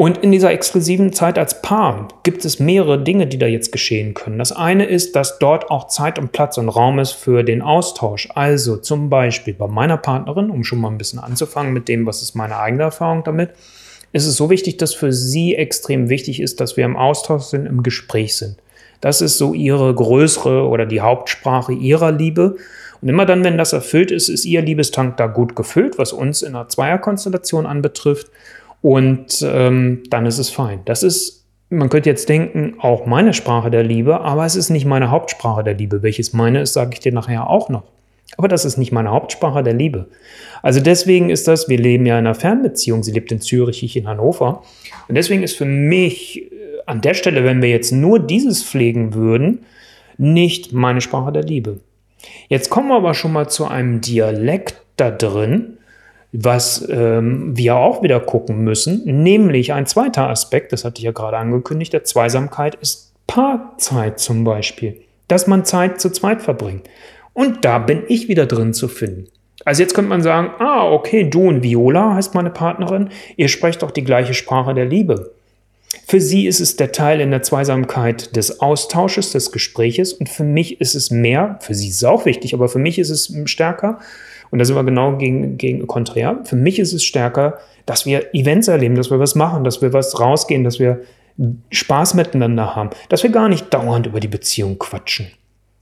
Und 0.00 0.16
in 0.16 0.32
dieser 0.32 0.50
exklusiven 0.50 1.12
Zeit 1.12 1.38
als 1.38 1.60
Paar 1.60 2.08
gibt 2.22 2.46
es 2.46 2.58
mehrere 2.58 3.04
Dinge, 3.04 3.26
die 3.26 3.36
da 3.36 3.44
jetzt 3.44 3.70
geschehen 3.70 4.14
können. 4.14 4.38
Das 4.38 4.50
eine 4.50 4.86
ist, 4.86 5.14
dass 5.14 5.38
dort 5.38 5.70
auch 5.70 5.88
Zeit 5.88 6.18
und 6.18 6.32
Platz 6.32 6.56
und 6.56 6.70
Raum 6.70 6.98
ist 6.98 7.12
für 7.12 7.44
den 7.44 7.60
Austausch. 7.60 8.26
Also 8.34 8.78
zum 8.78 9.10
Beispiel 9.10 9.52
bei 9.52 9.66
meiner 9.66 9.98
Partnerin, 9.98 10.48
um 10.48 10.64
schon 10.64 10.80
mal 10.80 10.88
ein 10.88 10.96
bisschen 10.96 11.18
anzufangen 11.18 11.74
mit 11.74 11.86
dem, 11.86 12.06
was 12.06 12.22
ist 12.22 12.34
meine 12.34 12.56
eigene 12.56 12.84
Erfahrung 12.84 13.24
damit, 13.24 13.50
ist 14.12 14.24
es 14.24 14.36
so 14.36 14.48
wichtig, 14.48 14.78
dass 14.78 14.94
für 14.94 15.12
sie 15.12 15.54
extrem 15.54 16.08
wichtig 16.08 16.40
ist, 16.40 16.62
dass 16.62 16.78
wir 16.78 16.86
im 16.86 16.96
Austausch 16.96 17.42
sind, 17.42 17.66
im 17.66 17.82
Gespräch 17.82 18.38
sind. 18.38 18.56
Das 19.02 19.20
ist 19.20 19.36
so 19.36 19.52
ihre 19.52 19.94
größere 19.94 20.66
oder 20.66 20.86
die 20.86 21.02
Hauptsprache 21.02 21.74
ihrer 21.74 22.10
Liebe. 22.10 22.56
Und 23.02 23.08
immer 23.10 23.26
dann, 23.26 23.44
wenn 23.44 23.58
das 23.58 23.74
erfüllt 23.74 24.12
ist, 24.12 24.30
ist 24.30 24.46
ihr 24.46 24.62
Liebestank 24.62 25.18
da 25.18 25.26
gut 25.26 25.56
gefüllt, 25.56 25.98
was 25.98 26.14
uns 26.14 26.40
in 26.40 26.54
einer 26.54 26.68
Zweierkonstellation 26.68 27.66
anbetrifft. 27.66 28.28
Und 28.82 29.44
ähm, 29.46 30.02
dann 30.08 30.26
ist 30.26 30.38
es 30.38 30.50
fein. 30.50 30.80
Das 30.84 31.02
ist, 31.02 31.44
man 31.68 31.88
könnte 31.88 32.08
jetzt 32.08 32.28
denken, 32.28 32.74
auch 32.78 33.06
meine 33.06 33.34
Sprache 33.34 33.70
der 33.70 33.82
Liebe, 33.82 34.20
aber 34.20 34.46
es 34.46 34.56
ist 34.56 34.70
nicht 34.70 34.86
meine 34.86 35.10
Hauptsprache 35.10 35.62
der 35.62 35.74
Liebe. 35.74 36.02
Welches 36.02 36.32
meine 36.32 36.62
ist, 36.62 36.72
sage 36.72 36.90
ich 36.94 37.00
dir 37.00 37.12
nachher 37.12 37.48
auch 37.48 37.68
noch. 37.68 37.84
Aber 38.36 38.48
das 38.48 38.64
ist 38.64 38.76
nicht 38.76 38.92
meine 38.92 39.10
Hauptsprache 39.10 39.62
der 39.62 39.74
Liebe. 39.74 40.08
Also 40.62 40.80
deswegen 40.80 41.30
ist 41.30 41.48
das, 41.48 41.68
wir 41.68 41.78
leben 41.78 42.06
ja 42.06 42.18
in 42.18 42.26
einer 42.26 42.34
Fernbeziehung. 42.34 43.02
Sie 43.02 43.12
lebt 43.12 43.32
in 43.32 43.40
Zürich, 43.40 43.82
ich 43.82 43.96
in 43.96 44.06
Hannover. 44.06 44.62
Und 45.08 45.14
deswegen 45.14 45.42
ist 45.42 45.56
für 45.56 45.64
mich 45.64 46.42
äh, 46.42 46.54
an 46.86 47.00
der 47.00 47.14
Stelle, 47.14 47.44
wenn 47.44 47.60
wir 47.60 47.68
jetzt 47.68 47.92
nur 47.92 48.18
dieses 48.18 48.62
pflegen 48.62 49.14
würden, 49.14 49.64
nicht 50.16 50.72
meine 50.72 51.00
Sprache 51.00 51.32
der 51.32 51.42
Liebe. 51.42 51.80
Jetzt 52.48 52.70
kommen 52.70 52.88
wir 52.88 52.96
aber 52.96 53.14
schon 53.14 53.32
mal 53.32 53.48
zu 53.48 53.66
einem 53.66 54.00
Dialekt 54.00 54.82
da 54.96 55.10
drin, 55.10 55.78
was 56.32 56.86
ähm, 56.88 57.56
wir 57.56 57.76
auch 57.76 58.02
wieder 58.02 58.20
gucken 58.20 58.62
müssen, 58.62 59.02
nämlich 59.04 59.72
ein 59.72 59.86
zweiter 59.86 60.28
Aspekt, 60.28 60.72
das 60.72 60.84
hatte 60.84 60.98
ich 60.98 61.04
ja 61.04 61.12
gerade 61.12 61.36
angekündigt, 61.36 61.92
der 61.92 62.04
Zweisamkeit 62.04 62.76
ist 62.76 63.12
Paarzeit 63.26 64.20
zum 64.20 64.44
Beispiel, 64.44 65.00
dass 65.28 65.46
man 65.46 65.64
Zeit 65.64 66.00
zu 66.00 66.10
zweit 66.10 66.42
verbringt. 66.42 66.88
Und 67.32 67.64
da 67.64 67.78
bin 67.78 68.02
ich 68.08 68.28
wieder 68.28 68.46
drin 68.46 68.74
zu 68.74 68.88
finden. 68.88 69.26
Also 69.64 69.82
jetzt 69.82 69.94
könnte 69.94 70.08
man 70.08 70.22
sagen, 70.22 70.50
ah, 70.58 70.90
okay, 70.90 71.28
du 71.28 71.48
und 71.48 71.62
Viola 71.62 72.14
heißt 72.14 72.34
meine 72.34 72.50
Partnerin, 72.50 73.10
ihr 73.36 73.48
sprecht 73.48 73.82
doch 73.82 73.90
die 73.90 74.04
gleiche 74.04 74.34
Sprache 74.34 74.74
der 74.74 74.86
Liebe. 74.86 75.32
Für 76.06 76.20
sie 76.20 76.46
ist 76.46 76.60
es 76.60 76.76
der 76.76 76.92
Teil 76.92 77.20
in 77.20 77.30
der 77.30 77.42
Zweisamkeit 77.42 78.34
des 78.36 78.60
Austausches, 78.60 79.32
des 79.32 79.52
Gespräches 79.52 80.12
und 80.12 80.28
für 80.28 80.44
mich 80.44 80.80
ist 80.80 80.94
es 80.94 81.10
mehr, 81.10 81.58
für 81.60 81.74
sie 81.74 81.88
ist 81.88 81.96
es 81.96 82.04
auch 82.04 82.26
wichtig, 82.26 82.54
aber 82.54 82.68
für 82.68 82.78
mich 82.78 82.98
ist 82.98 83.10
es 83.10 83.32
stärker 83.46 83.98
und 84.50 84.58
da 84.58 84.64
sind 84.64 84.76
wir 84.76 84.84
genau 84.84 85.16
gegen, 85.16 85.56
gegen 85.58 85.86
konträr. 85.86 86.40
Für 86.44 86.56
mich 86.56 86.78
ist 86.78 86.92
es 86.92 87.04
stärker, 87.04 87.58
dass 87.86 88.06
wir 88.06 88.34
Events 88.34 88.68
erleben, 88.68 88.94
dass 88.94 89.10
wir 89.10 89.18
was 89.18 89.34
machen, 89.34 89.64
dass 89.64 89.80
wir 89.80 89.92
was 89.92 90.18
rausgehen, 90.18 90.64
dass 90.64 90.78
wir 90.78 91.00
Spaß 91.70 92.14
miteinander 92.14 92.74
haben, 92.74 92.90
dass 93.08 93.22
wir 93.22 93.30
gar 93.30 93.48
nicht 93.48 93.72
dauernd 93.72 94.06
über 94.06 94.20
die 94.20 94.28
Beziehung 94.28 94.78
quatschen. 94.78 95.28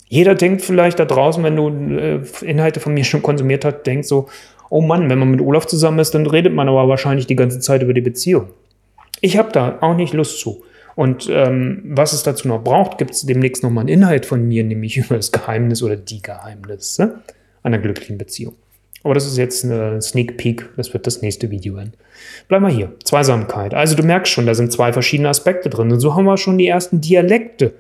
Jeder 0.09 0.35
denkt 0.35 0.63
vielleicht 0.63 0.99
da 0.99 1.05
draußen, 1.05 1.43
wenn 1.43 1.57
du 1.57 1.69
äh, 1.69 2.21
Inhalte 2.43 2.81
von 2.81 2.95
mir 2.95 3.05
schon 3.05 3.23
konsumiert 3.23 3.65
hast, 3.65 3.83
denkt 3.83 4.07
so, 4.07 4.29
oh 4.71 4.81
Mann, 4.81 5.11
wenn 5.11 5.19
man 5.19 5.31
mit 5.31 5.41
Olaf 5.41 5.67
zusammen 5.67 5.99
ist, 5.99 6.15
dann 6.15 6.27
redet 6.27 6.55
man 6.55 6.69
aber 6.69 6.89
wahrscheinlich 6.89 7.27
die 7.27 7.37
ganze 7.37 7.61
Zeit 7.61 7.83
über 7.83 7.95
die 7.95 8.01
Beziehung. 8.01 8.49
Ich 9.21 9.37
habe 9.37 9.51
da 9.53 9.79
auch 9.81 9.97
nicht 9.97 10.15
Lust 10.15 10.41
zu. 10.41 10.63
Und 10.95 11.29
ähm, 11.31 11.83
was 11.85 12.13
es 12.13 12.23
dazu 12.23 12.49
noch 12.49 12.63
braucht, 12.63 12.99
gibt 12.99 13.13
es 13.13 13.25
demnächst 13.25 13.63
nochmal 13.63 13.83
einen 13.83 13.89
Inhalt 13.89 14.27
von 14.27 14.47
mir, 14.47 14.65
nämlich 14.65 14.97
über 14.97 15.17
das 15.17 15.33
Geheimnis 15.33 15.83
oder 15.83 15.97
die 15.97 16.23
Geheimnisse 16.23 17.21
einer 17.63 17.79
glücklichen 17.79 18.19
Beziehung. 18.19 18.55
Aber 19.05 19.15
das 19.15 19.27
ist 19.27 19.39
jetzt 19.39 19.65
eine 19.65 20.03
Sneak 20.03 20.37
Peek, 20.37 20.69
das 20.77 20.93
wird 20.93 21.07
das 21.07 21.23
nächste 21.23 21.51
Video 21.51 21.77
werden. 21.77 21.93
Bleib 22.49 22.63
mal 22.63 22.73
hier. 22.73 22.93
Zweisamkeit. 23.05 23.75
Also 23.75 23.95
du 23.95 24.03
merkst 24.03 24.33
schon, 24.33 24.47
da 24.47 24.55
sind 24.55 24.73
zwei 24.73 24.93
verschiedene 24.93 25.29
Aspekte 25.29 25.71
drin. 25.71 25.93
Und 25.93 26.01
so 26.01 26.15
haben 26.15 26.25
wir 26.25 26.37
schon 26.37 26.59
die 26.59 26.67
ersten 26.67 27.01
Dialekte. 27.01 27.73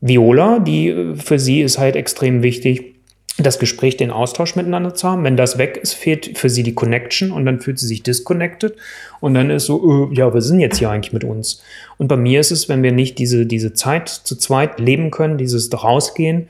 Viola, 0.00 0.58
die 0.58 0.88
äh, 0.88 1.14
für 1.14 1.38
sie 1.38 1.62
ist 1.62 1.78
halt 1.78 1.96
extrem 1.96 2.42
wichtig, 2.42 2.94
das 3.40 3.60
Gespräch, 3.60 3.96
den 3.96 4.10
Austausch 4.10 4.56
miteinander 4.56 4.94
zu 4.94 5.08
haben. 5.08 5.22
Wenn 5.22 5.36
das 5.36 5.58
weg 5.58 5.78
ist, 5.80 5.94
fehlt 5.94 6.36
für 6.36 6.50
sie 6.50 6.64
die 6.64 6.74
Connection 6.74 7.30
und 7.30 7.46
dann 7.46 7.60
fühlt 7.60 7.78
sie 7.78 7.86
sich 7.86 8.02
disconnected 8.02 8.74
und 9.20 9.34
dann 9.34 9.50
ist 9.50 9.66
so, 9.66 10.10
äh, 10.10 10.14
ja, 10.14 10.34
wir 10.34 10.40
sind 10.40 10.58
jetzt 10.58 10.78
hier 10.78 10.90
eigentlich 10.90 11.12
mit 11.12 11.22
uns. 11.22 11.62
Und 11.98 12.08
bei 12.08 12.16
mir 12.16 12.40
ist 12.40 12.50
es, 12.50 12.68
wenn 12.68 12.82
wir 12.82 12.90
nicht 12.90 13.18
diese, 13.18 13.46
diese 13.46 13.74
Zeit 13.74 14.08
zu 14.08 14.34
zweit 14.36 14.80
leben 14.80 15.12
können, 15.12 15.38
dieses 15.38 15.70
rausgehen, 15.72 16.48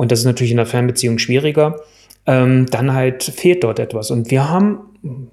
und 0.00 0.10
das 0.10 0.20
ist 0.20 0.24
natürlich 0.24 0.50
in 0.50 0.56
der 0.56 0.64
Fernbeziehung 0.64 1.18
schwieriger, 1.18 1.78
ähm, 2.24 2.64
dann 2.70 2.94
halt 2.94 3.22
fehlt 3.22 3.64
dort 3.64 3.78
etwas. 3.78 4.10
Und 4.10 4.30
wir 4.30 4.48
haben, 4.48 4.78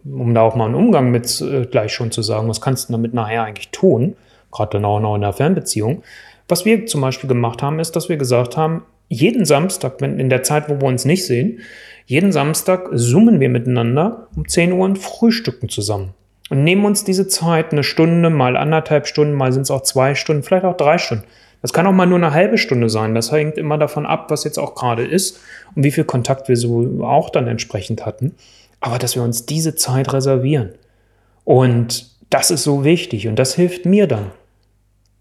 um 0.04 0.34
da 0.34 0.42
auch 0.42 0.58
mal 0.58 0.66
einen 0.66 0.76
Umgang 0.76 1.10
mit 1.10 1.40
äh, 1.40 1.66
gleich 1.66 1.94
schon 1.94 2.12
zu 2.12 2.22
sagen, 2.22 2.50
was 2.50 2.60
kannst 2.60 2.90
du 2.90 2.92
damit 2.92 3.14
nachher 3.14 3.44
eigentlich 3.44 3.70
tun, 3.70 4.18
gerade 4.52 4.72
dann 4.72 4.84
auch 4.84 5.00
noch 5.00 5.16
in 5.16 5.22
der 5.22 5.32
Fernbeziehung, 5.32 6.04
was 6.50 6.66
wir 6.66 6.86
zum 6.86 7.00
Beispiel 7.00 7.30
gemacht 7.30 7.64
haben, 7.64 7.80
ist, 7.80 7.96
dass 7.96 8.10
wir 8.10 8.18
gesagt 8.18 8.58
haben, 8.58 8.84
jeden 9.08 9.46
Samstag, 9.46 10.02
in 10.02 10.30
der 10.30 10.44
Zeit, 10.44 10.68
wo 10.68 10.82
wir 10.82 10.88
uns 10.90 11.06
nicht 11.06 11.26
sehen, 11.26 11.62
jeden 12.06 12.34
Samstag 12.34 12.90
zoomen 12.94 13.40
wir 13.40 13.48
miteinander 13.48 14.28
um 14.36 14.50
10 14.50 14.74
Uhr 14.74 14.84
und 14.84 14.98
frühstücken 14.98 15.70
zusammen. 15.70 16.10
Und 16.50 16.66
nehmen 16.66 16.84
uns 16.84 17.06
diese 17.06 17.30
Zeit, 17.30 17.72
eine 17.72 17.86
Stunde, 17.86 18.30
mal 18.30 18.58
anderthalb 18.58 19.08
Stunden, 19.08 19.34
mal 19.34 19.54
sind 19.54 19.62
es 19.62 19.72
auch 19.72 19.84
zwei 19.84 20.14
Stunden, 20.14 20.44
vielleicht 20.44 20.66
auch 20.66 20.76
drei 20.76 20.98
Stunden. 20.98 21.24
Das 21.62 21.74
kann 21.74 21.88
auch 21.88 21.94
mal 21.94 22.06
nur 22.06 22.18
eine 22.18 22.34
halbe 22.34 22.58
Stunde 22.58 22.90
sein. 22.90 23.16
Das 23.16 23.32
hängt 23.32 23.58
immer 23.58 23.78
davon 23.78 24.06
ab, 24.06 24.30
was 24.30 24.44
jetzt 24.44 24.60
auch 24.60 24.76
gerade 24.76 25.06
ist 25.06 25.40
und 25.76 25.84
wie 25.84 25.92
viel 25.92 26.04
Kontakt 26.04 26.50
wir 26.50 26.58
so 26.58 27.04
auch 27.04 27.30
dann 27.30 27.48
entsprechend 27.48 28.06
hatten. 28.06 28.36
Aber 28.80 29.00
dass 29.00 29.16
wir 29.16 29.24
uns 29.24 29.46
diese 29.46 29.76
Zeit 29.76 30.14
reservieren. 30.14 30.72
Und 31.44 32.12
das 32.30 32.52
ist 32.52 32.64
so 32.64 32.84
wichtig 32.84 33.28
und 33.28 33.40
das 33.40 33.56
hilft 33.56 33.86
mir 33.86 34.08
dann. 34.08 34.32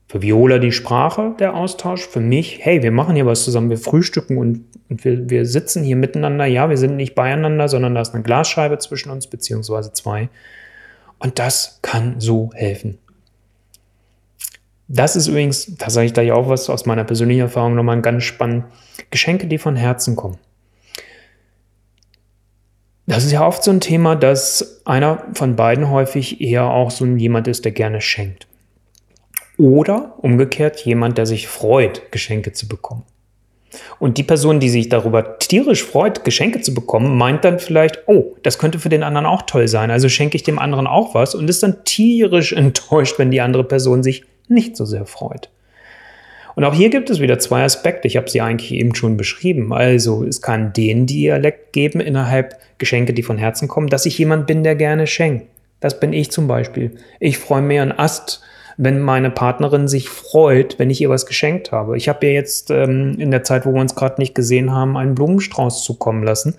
Für 0.08 0.22
Viola 0.22 0.58
die 0.58 0.72
Sprache, 0.72 1.34
der 1.40 1.54
Austausch. 1.54 2.06
Für 2.06 2.20
mich, 2.20 2.60
hey, 2.62 2.82
wir 2.82 2.92
machen 2.92 3.16
hier 3.16 3.26
was 3.26 3.44
zusammen, 3.44 3.70
wir 3.70 3.78
frühstücken 3.78 4.38
und, 4.38 4.64
und 4.88 5.04
wir, 5.04 5.28
wir 5.28 5.46
sitzen 5.46 5.82
hier 5.82 5.96
miteinander. 5.96 6.46
Ja, 6.46 6.70
wir 6.70 6.76
sind 6.76 6.96
nicht 6.96 7.16
beieinander, 7.16 7.68
sondern 7.68 7.94
da 7.94 8.02
ist 8.02 8.14
eine 8.14 8.22
Glasscheibe 8.22 8.78
zwischen 8.78 9.10
uns, 9.10 9.26
beziehungsweise 9.26 9.92
zwei. 9.92 10.28
Und 11.18 11.38
das 11.40 11.80
kann 11.82 12.20
so 12.20 12.50
helfen. 12.54 12.98
Das 14.88 15.16
ist 15.16 15.26
übrigens, 15.26 15.76
da 15.76 15.90
sage 15.90 16.06
ich 16.06 16.12
da 16.12 16.22
ja 16.22 16.34
auch 16.34 16.48
was 16.48 16.70
aus 16.70 16.86
meiner 16.86 17.04
persönlichen 17.04 17.40
Erfahrung 17.40 17.74
nochmal 17.74 18.00
ganz 18.02 18.22
spannend. 18.22 18.64
Geschenke, 19.10 19.46
die 19.46 19.58
von 19.58 19.76
Herzen 19.76 20.14
kommen. 20.14 20.38
Das 23.06 23.24
ist 23.24 23.32
ja 23.32 23.46
oft 23.46 23.62
so 23.62 23.70
ein 23.70 23.80
Thema, 23.80 24.16
dass 24.16 24.82
einer 24.84 25.24
von 25.34 25.54
beiden 25.56 25.90
häufig 25.90 26.40
eher 26.40 26.64
auch 26.64 26.90
so 26.90 27.06
jemand 27.06 27.46
ist, 27.46 27.64
der 27.64 27.72
gerne 27.72 28.00
schenkt. 28.00 28.48
Oder 29.58 30.14
umgekehrt 30.18 30.84
jemand, 30.84 31.16
der 31.16 31.26
sich 31.26 31.48
freut, 31.48 32.10
Geschenke 32.12 32.52
zu 32.52 32.68
bekommen. 32.68 33.04
Und 33.98 34.18
die 34.18 34.22
Person, 34.22 34.60
die 34.60 34.68
sich 34.68 34.88
darüber 34.88 35.38
tierisch 35.38 35.84
freut, 35.84 36.24
Geschenke 36.24 36.60
zu 36.60 36.74
bekommen, 36.74 37.16
meint 37.16 37.44
dann 37.44 37.58
vielleicht, 37.58 38.02
oh, 38.06 38.36
das 38.42 38.58
könnte 38.58 38.78
für 38.78 38.88
den 38.88 39.02
anderen 39.02 39.26
auch 39.26 39.42
toll 39.42 39.68
sein, 39.68 39.90
also 39.90 40.08
schenke 40.08 40.36
ich 40.36 40.42
dem 40.42 40.58
anderen 40.58 40.86
auch 40.86 41.14
was 41.14 41.34
und 41.34 41.48
ist 41.48 41.62
dann 41.62 41.84
tierisch 41.84 42.52
enttäuscht, 42.52 43.18
wenn 43.18 43.30
die 43.30 43.40
andere 43.40 43.64
Person 43.64 44.02
sich 44.02 44.24
nicht 44.48 44.76
so 44.76 44.84
sehr 44.84 45.06
freut. 45.06 45.50
Und 46.54 46.64
auch 46.64 46.74
hier 46.74 46.88
gibt 46.88 47.10
es 47.10 47.20
wieder 47.20 47.38
zwei 47.38 47.64
Aspekte. 47.64 48.08
Ich 48.08 48.16
habe 48.16 48.30
sie 48.30 48.40
eigentlich 48.40 48.72
eben 48.72 48.94
schon 48.94 49.16
beschrieben. 49.18 49.72
Also 49.74 50.24
es 50.24 50.40
kann 50.40 50.72
den 50.72 51.06
Dialekt 51.06 51.74
geben 51.74 52.00
innerhalb 52.00 52.56
Geschenke, 52.78 53.12
die 53.12 53.22
von 53.22 53.36
Herzen 53.36 53.68
kommen, 53.68 53.88
dass 53.88 54.06
ich 54.06 54.16
jemand 54.16 54.46
bin, 54.46 54.62
der 54.62 54.74
gerne 54.74 55.06
schenkt. 55.06 55.46
Das 55.80 56.00
bin 56.00 56.14
ich 56.14 56.30
zum 56.30 56.48
Beispiel. 56.48 56.96
Ich 57.20 57.36
freue 57.36 57.62
mir 57.62 57.82
einen 57.82 57.92
Ast 57.92 58.42
wenn 58.76 59.00
meine 59.00 59.30
Partnerin 59.30 59.88
sich 59.88 60.08
freut, 60.08 60.78
wenn 60.78 60.90
ich 60.90 61.00
ihr 61.00 61.08
was 61.08 61.26
geschenkt 61.26 61.72
habe. 61.72 61.96
Ich 61.96 62.08
habe 62.08 62.26
ihr 62.26 62.32
jetzt 62.32 62.70
ähm, 62.70 63.16
in 63.18 63.30
der 63.30 63.42
Zeit, 63.42 63.64
wo 63.64 63.72
wir 63.72 63.80
uns 63.80 63.94
gerade 63.94 64.20
nicht 64.20 64.34
gesehen 64.34 64.72
haben, 64.72 64.96
einen 64.96 65.14
Blumenstrauß 65.14 65.82
zukommen 65.82 66.22
lassen, 66.22 66.54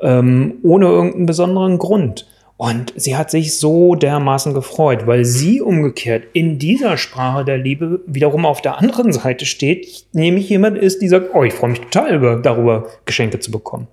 ähm, 0.00 0.54
ohne 0.62 0.86
irgendeinen 0.86 1.26
besonderen 1.26 1.78
Grund. 1.78 2.26
Und 2.60 2.92
sie 2.94 3.16
hat 3.16 3.30
sich 3.30 3.56
so 3.56 3.94
dermaßen 3.94 4.52
gefreut, 4.52 5.06
weil 5.06 5.24
sie 5.24 5.62
umgekehrt 5.62 6.24
in 6.34 6.58
dieser 6.58 6.98
Sprache 6.98 7.42
der 7.42 7.56
Liebe 7.56 8.02
wiederum 8.06 8.44
auf 8.44 8.60
der 8.60 8.76
anderen 8.76 9.14
Seite 9.14 9.46
steht, 9.46 10.04
nämlich 10.12 10.50
jemand 10.50 10.76
ist, 10.76 11.00
die 11.00 11.08
sagt, 11.08 11.30
oh, 11.32 11.42
ich 11.42 11.54
freue 11.54 11.70
mich 11.70 11.80
total 11.80 12.14
über, 12.14 12.36
darüber, 12.36 12.86
Geschenke 13.06 13.40
zu 13.40 13.50
bekommen. 13.50 13.88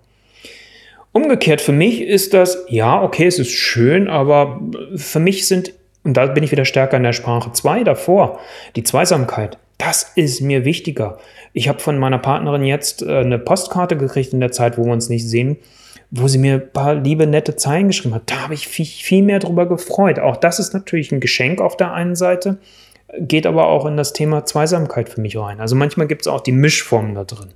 Umgekehrt 1.14 1.62
für 1.62 1.72
mich 1.72 2.02
ist 2.02 2.34
das, 2.34 2.66
ja, 2.68 3.02
okay, 3.02 3.28
es 3.28 3.40
ist 3.40 3.52
schön, 3.52 4.10
aber 4.10 4.60
für 4.98 5.22
mich 5.22 5.48
sind 5.48 5.72
und 6.04 6.18
da 6.18 6.26
bin 6.26 6.44
ich 6.44 6.52
wieder 6.52 6.66
stärker 6.66 6.98
in 6.98 7.04
der 7.04 7.14
Sprache. 7.14 7.54
Zwei 7.54 7.86
davor, 7.86 8.38
die 8.76 8.84
Zweisamkeit, 8.84 9.58
das 9.78 10.12
ist 10.16 10.42
mir 10.42 10.66
wichtiger. 10.66 11.20
Ich 11.54 11.70
habe 11.70 11.80
von 11.80 11.98
meiner 11.98 12.20
Partnerin 12.20 12.66
jetzt 12.66 13.02
äh, 13.02 13.20
eine 13.20 13.40
Postkarte 13.40 13.96
gekriegt 13.96 14.34
in 14.34 14.42
der 14.42 14.52
Zeit, 14.52 14.78
wo 14.78 14.84
wir 14.84 14.92
uns 14.92 15.08
nicht 15.08 15.26
sehen, 15.26 15.56
wo 16.12 16.28
sie 16.28 16.38
mir 16.38 16.56
ein 16.56 16.72
paar 16.72 16.96
liebe, 16.96 17.28
nette 17.28 17.56
Zeilen 17.56 17.88
geschrieben 17.88 18.16
hat. 18.16 18.24
Da 18.28 18.44
habe 18.44 18.54
ich 18.54 18.68
viel, 18.68 18.86
viel 18.86 19.24
mehr 19.24 19.40
drüber 19.40 19.68
gefreut. 19.68 20.20
Auch 20.20 20.38
das 20.38 20.60
ist 20.60 20.74
natürlich 20.74 21.12
ein 21.12 21.20
Geschenk 21.20 21.60
auf 21.60 21.76
der 21.76 21.94
einen 21.94 22.16
Seite, 22.16 22.58
geht 23.20 23.46
aber 23.46 23.68
auch 23.68 23.86
in 23.86 23.98
das 23.98 24.14
Thema 24.14 24.46
Zweisamkeit 24.46 25.10
für 25.10 25.22
mich 25.22 25.38
rein. 25.38 25.60
Also 25.60 25.76
manchmal 25.76 26.08
gibt 26.08 26.22
es 26.22 26.28
auch 26.28 26.42
die 26.42 26.52
Mischformen 26.52 27.16
da 27.16 27.24
drin. 27.24 27.50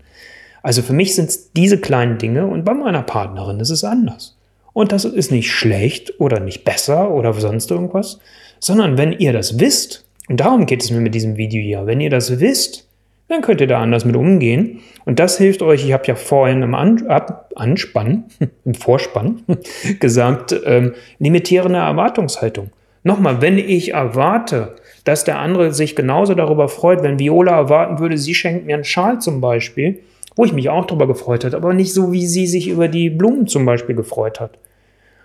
Also 0.63 0.81
für 0.81 0.93
mich 0.93 1.15
sind 1.15 1.29
es 1.29 1.51
diese 1.53 1.79
kleinen 1.79 2.17
Dinge 2.17 2.45
und 2.45 2.65
bei 2.65 2.73
meiner 2.73 3.01
Partnerin 3.01 3.59
ist 3.59 3.71
es 3.71 3.83
anders. 3.83 4.37
Und 4.73 4.91
das 4.91 5.05
ist 5.05 5.31
nicht 5.31 5.51
schlecht 5.51 6.19
oder 6.19 6.39
nicht 6.39 6.63
besser 6.63 7.11
oder 7.11 7.33
sonst 7.33 7.71
irgendwas, 7.71 8.19
sondern 8.59 8.97
wenn 8.97 9.11
ihr 9.11 9.33
das 9.33 9.59
wisst, 9.59 10.05
und 10.29 10.39
darum 10.39 10.65
geht 10.65 10.83
es 10.83 10.91
mir 10.91 11.01
mit 11.01 11.15
diesem 11.15 11.35
Video 11.35 11.61
hier, 11.61 11.85
wenn 11.87 11.99
ihr 11.99 12.09
das 12.09 12.39
wisst, 12.39 12.87
dann 13.31 13.41
könnt 13.41 13.61
ihr 13.61 13.67
da 13.67 13.79
anders 13.79 14.05
mit 14.05 14.15
umgehen. 14.15 14.81
Und 15.05 15.19
das 15.19 15.37
hilft 15.37 15.61
euch, 15.61 15.85
ich 15.85 15.93
habe 15.93 16.05
ja 16.05 16.15
vorhin 16.15 16.61
im 16.61 16.75
An 16.75 17.07
Ab 17.07 17.51
Anspann, 17.55 18.25
im 18.65 18.73
Vorspann 18.73 19.43
gesagt, 19.99 20.55
ähm, 20.65 20.93
limitierende 21.19 21.79
Erwartungshaltung. 21.79 22.69
Nochmal, 23.03 23.41
wenn 23.41 23.57
ich 23.57 23.93
erwarte, 23.93 24.75
dass 25.03 25.23
der 25.23 25.39
andere 25.39 25.73
sich 25.73 25.95
genauso 25.95 26.35
darüber 26.35 26.67
freut, 26.67 27.01
wenn 27.01 27.17
Viola 27.17 27.55
erwarten 27.55 27.99
würde, 27.99 28.17
sie 28.17 28.35
schenkt 28.35 28.65
mir 28.65 28.75
einen 28.75 28.83
Schal 28.83 29.19
zum 29.19 29.41
Beispiel, 29.41 29.99
wo 30.35 30.45
ich 30.45 30.53
mich 30.53 30.69
auch 30.69 30.85
darüber 30.85 31.07
gefreut 31.07 31.43
hat, 31.43 31.55
aber 31.55 31.73
nicht 31.73 31.93
so, 31.93 32.11
wie 32.11 32.27
sie 32.27 32.45
sich 32.45 32.67
über 32.67 32.87
die 32.87 33.09
Blumen 33.09 33.47
zum 33.47 33.65
Beispiel 33.65 33.95
gefreut 33.95 34.39
hat. 34.39 34.59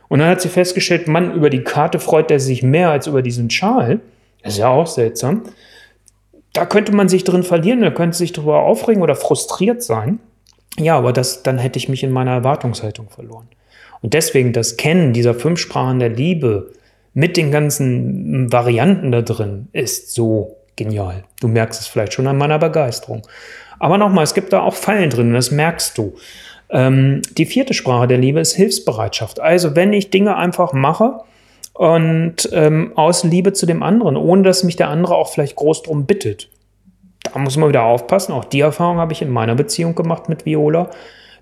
Und 0.08 0.20
dann 0.20 0.28
hat 0.28 0.40
sie 0.40 0.48
festgestellt, 0.48 1.08
Mann, 1.08 1.34
über 1.34 1.50
die 1.50 1.64
Karte 1.64 1.98
freut 1.98 2.30
er 2.30 2.40
sich 2.40 2.62
mehr 2.62 2.90
als 2.90 3.06
über 3.06 3.22
diesen 3.22 3.50
Schal. 3.50 4.00
Das 4.42 4.54
ist 4.54 4.58
ja 4.60 4.68
auch 4.68 4.86
seltsam. 4.86 5.42
Da 6.56 6.64
könnte 6.64 6.92
man 6.92 7.10
sich 7.10 7.22
drin 7.22 7.42
verlieren, 7.42 7.82
da 7.82 7.90
könnte 7.90 8.16
sich 8.16 8.32
darüber 8.32 8.60
aufregen 8.62 9.02
oder 9.02 9.14
frustriert 9.14 9.82
sein. 9.82 10.20
Ja, 10.78 10.96
aber 10.96 11.12
das, 11.12 11.42
dann 11.42 11.58
hätte 11.58 11.78
ich 11.78 11.90
mich 11.90 12.02
in 12.02 12.10
meiner 12.10 12.32
Erwartungshaltung 12.32 13.10
verloren. 13.10 13.46
Und 14.00 14.14
deswegen 14.14 14.54
das 14.54 14.78
Kennen 14.78 15.12
dieser 15.12 15.34
fünf 15.34 15.60
Sprachen 15.60 15.98
der 15.98 16.08
Liebe 16.08 16.72
mit 17.12 17.36
den 17.36 17.50
ganzen 17.50 18.50
Varianten 18.50 19.12
da 19.12 19.20
drin 19.20 19.68
ist 19.72 20.14
so 20.14 20.56
genial. 20.76 21.24
Du 21.40 21.48
merkst 21.48 21.80
es 21.80 21.86
vielleicht 21.86 22.14
schon 22.14 22.26
an 22.26 22.38
meiner 22.38 22.58
Begeisterung. 22.58 23.26
Aber 23.78 23.98
nochmal, 23.98 24.24
es 24.24 24.32
gibt 24.32 24.52
da 24.52 24.60
auch 24.60 24.74
Fallen 24.74 25.10
drin, 25.10 25.34
das 25.34 25.50
merkst 25.50 25.98
du. 25.98 26.14
Ähm, 26.70 27.20
die 27.36 27.46
vierte 27.46 27.74
Sprache 27.74 28.06
der 28.06 28.18
Liebe 28.18 28.40
ist 28.40 28.54
Hilfsbereitschaft. 28.54 29.40
Also 29.40 29.76
wenn 29.76 29.92
ich 29.92 30.10
Dinge 30.10 30.36
einfach 30.36 30.72
mache 30.72 31.20
und 31.78 32.48
ähm, 32.52 32.92
aus 32.94 33.22
Liebe 33.24 33.52
zu 33.52 33.66
dem 33.66 33.82
anderen, 33.82 34.16
ohne 34.16 34.42
dass 34.42 34.64
mich 34.64 34.76
der 34.76 34.88
andere 34.88 35.14
auch 35.14 35.30
vielleicht 35.30 35.56
groß 35.56 35.82
drum 35.82 36.06
bittet. 36.06 36.48
Da 37.22 37.38
muss 37.38 37.56
man 37.56 37.68
wieder 37.68 37.82
aufpassen. 37.82 38.32
Auch 38.32 38.44
die 38.44 38.60
Erfahrung 38.60 38.98
habe 38.98 39.12
ich 39.12 39.20
in 39.20 39.30
meiner 39.30 39.54
Beziehung 39.54 39.94
gemacht 39.94 40.28
mit 40.28 40.46
Viola, 40.46 40.90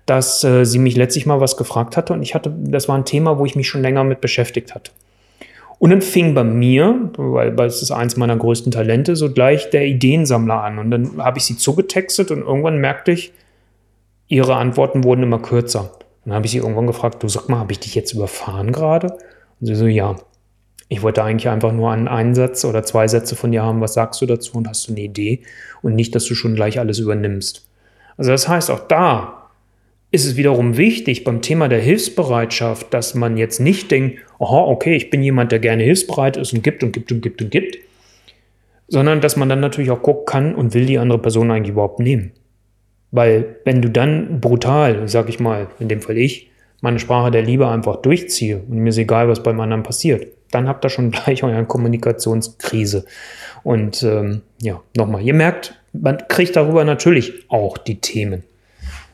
dass 0.05 0.43
äh, 0.43 0.65
sie 0.65 0.79
mich 0.79 0.97
letztlich 0.97 1.25
mal 1.25 1.39
was 1.39 1.55
gefragt 1.55 1.95
hatte 1.95 2.13
und 2.13 2.21
ich 2.21 2.35
hatte, 2.35 2.53
das 2.57 2.89
war 2.89 2.97
ein 2.97 3.05
Thema, 3.05 3.39
wo 3.39 3.45
ich 3.45 3.55
mich 3.55 3.67
schon 3.67 3.81
länger 3.81 4.03
mit 4.03 4.19
beschäftigt 4.19 4.75
hatte. 4.75 4.91
Und 5.79 5.89
dann 5.89 6.01
fing 6.01 6.33
bei 6.33 6.43
mir, 6.43 7.11
weil, 7.17 7.57
weil 7.57 7.67
es 7.67 7.81
ist 7.81 7.91
eins 7.91 8.17
meiner 8.17 8.35
größten 8.35 8.71
Talente, 8.71 9.15
so 9.15 9.31
gleich 9.31 9.69
der 9.69 9.85
Ideensammler 9.85 10.63
an. 10.63 10.79
Und 10.79 10.91
dann 10.91 11.17
habe 11.17 11.37
ich 11.37 11.45
sie 11.45 11.57
zugetextet 11.57 12.31
und 12.31 12.41
irgendwann 12.41 12.77
merkte 12.79 13.11
ich, 13.11 13.33
ihre 14.27 14.55
Antworten 14.55 15.03
wurden 15.03 15.23
immer 15.23 15.39
kürzer. 15.39 15.91
Dann 16.23 16.33
habe 16.33 16.45
ich 16.45 16.51
sie 16.51 16.57
irgendwann 16.59 16.87
gefragt, 16.87 17.21
du 17.23 17.27
sag 17.27 17.49
mal, 17.49 17.59
habe 17.59 17.71
ich 17.71 17.79
dich 17.79 17.93
jetzt 17.93 18.13
überfahren 18.13 18.71
gerade? 18.71 19.17
Und 19.59 19.67
sie 19.67 19.75
so, 19.75 19.87
ja. 19.87 20.15
Ich 20.87 21.01
wollte 21.01 21.23
eigentlich 21.23 21.49
einfach 21.49 21.71
nur 21.71 21.91
einen 21.91 22.07
Einsatz 22.07 22.63
oder 22.63 22.83
zwei 22.83 23.07
Sätze 23.07 23.35
von 23.35 23.51
dir 23.51 23.63
haben, 23.63 23.81
was 23.81 23.95
sagst 23.95 24.21
du 24.21 24.27
dazu 24.27 24.57
und 24.57 24.67
hast 24.67 24.87
du 24.87 24.91
eine 24.91 25.01
Idee 25.01 25.41
und 25.81 25.95
nicht, 25.95 26.13
dass 26.13 26.25
du 26.25 26.35
schon 26.35 26.53
gleich 26.53 26.79
alles 26.79 26.99
übernimmst. 26.99 27.67
Also 28.17 28.31
das 28.31 28.47
heißt, 28.47 28.69
auch 28.69 28.87
da 28.87 29.49
ist 30.11 30.25
es 30.25 30.37
wiederum 30.37 30.77
wichtig 30.77 31.23
beim 31.23 31.41
Thema 31.41 31.67
der 31.67 31.81
Hilfsbereitschaft, 31.81 32.93
dass 32.93 33.15
man 33.15 33.35
jetzt 33.35 33.59
nicht 33.59 33.91
denkt, 33.91 34.19
aha, 34.39 34.59
okay, 34.59 34.95
ich 34.95 35.09
bin 35.09 35.23
jemand, 35.23 35.51
der 35.51 35.59
gerne 35.59 35.83
hilfsbereit 35.83 36.37
ist 36.37 36.53
und 36.53 36.63
gibt 36.63 36.83
und 36.83 36.91
gibt 36.91 37.11
und 37.11 37.21
gibt 37.21 37.41
und 37.41 37.51
gibt, 37.51 37.77
sondern 38.87 39.21
dass 39.21 39.35
man 39.35 39.49
dann 39.49 39.59
natürlich 39.59 39.91
auch 39.91 40.01
gucken 40.01 40.25
kann 40.25 40.55
und 40.55 40.73
will 40.73 40.85
die 40.85 40.99
andere 40.99 41.19
Person 41.19 41.51
eigentlich 41.51 41.71
überhaupt 41.71 41.99
nehmen. 41.99 42.31
Weil 43.11 43.57
wenn 43.65 43.81
du 43.81 43.89
dann 43.89 44.39
brutal, 44.39 45.07
sag 45.07 45.29
ich 45.29 45.39
mal, 45.39 45.67
in 45.79 45.87
dem 45.87 46.01
Fall 46.01 46.17
ich, 46.17 46.51
meine 46.81 46.99
Sprache 46.99 47.31
der 47.31 47.41
Liebe 47.41 47.67
einfach 47.67 47.97
durchziehe 47.97 48.57
und 48.57 48.77
mir 48.77 48.89
ist 48.89 48.97
egal, 48.97 49.27
was 49.27 49.43
beim 49.43 49.59
anderen 49.59 49.83
passiert, 49.83 50.27
dann 50.51 50.67
habt 50.67 50.85
ihr 50.85 50.89
schon 50.89 51.11
gleich 51.11 51.43
eure 51.43 51.65
Kommunikationskrise. 51.65 53.05
Und 53.63 54.03
ähm, 54.03 54.41
ja, 54.61 54.81
nochmal, 54.95 55.21
ihr 55.21 55.33
merkt, 55.33 55.75
man 55.93 56.17
kriegt 56.27 56.55
darüber 56.55 56.83
natürlich 56.83 57.49
auch 57.49 57.77
die 57.77 57.99
Themen. 57.99 58.43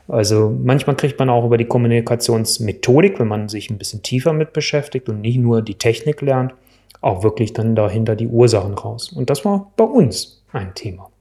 Also 0.08 0.54
manchmal 0.62 0.96
kriegt 0.96 1.18
man 1.18 1.30
auch 1.30 1.46
über 1.46 1.56
die 1.56 1.64
Kommunikationsmethodik, 1.64 3.18
wenn 3.18 3.28
man 3.28 3.48
sich 3.48 3.70
ein 3.70 3.78
bisschen 3.78 4.02
tiefer 4.02 4.32
mit 4.32 4.52
beschäftigt 4.52 5.08
und 5.08 5.20
nicht 5.20 5.38
nur 5.38 5.62
die 5.62 5.76
Technik 5.76 6.20
lernt, 6.20 6.54
auch 7.00 7.22
wirklich 7.22 7.52
dann 7.52 7.74
dahinter 7.74 8.16
die 8.16 8.26
Ursachen 8.26 8.74
raus. 8.74 9.12
Und 9.12 9.30
das 9.30 9.44
war 9.44 9.72
bei 9.76 9.84
uns 9.84 10.42
ein 10.52 10.74
Thema. 10.74 11.11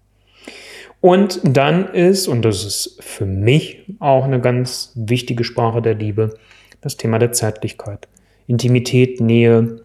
Und 1.01 1.39
dann 1.43 1.93
ist, 1.93 2.27
und 2.27 2.43
das 2.43 2.63
ist 2.63 3.03
für 3.03 3.25
mich 3.25 3.83
auch 3.99 4.23
eine 4.23 4.39
ganz 4.39 4.91
wichtige 4.95 5.43
Sprache 5.43 5.81
der 5.81 5.95
Liebe, 5.95 6.35
das 6.81 6.95
Thema 6.95 7.17
der 7.17 7.31
Zärtlichkeit. 7.31 8.07
Intimität, 8.47 9.19
Nähe, 9.19 9.81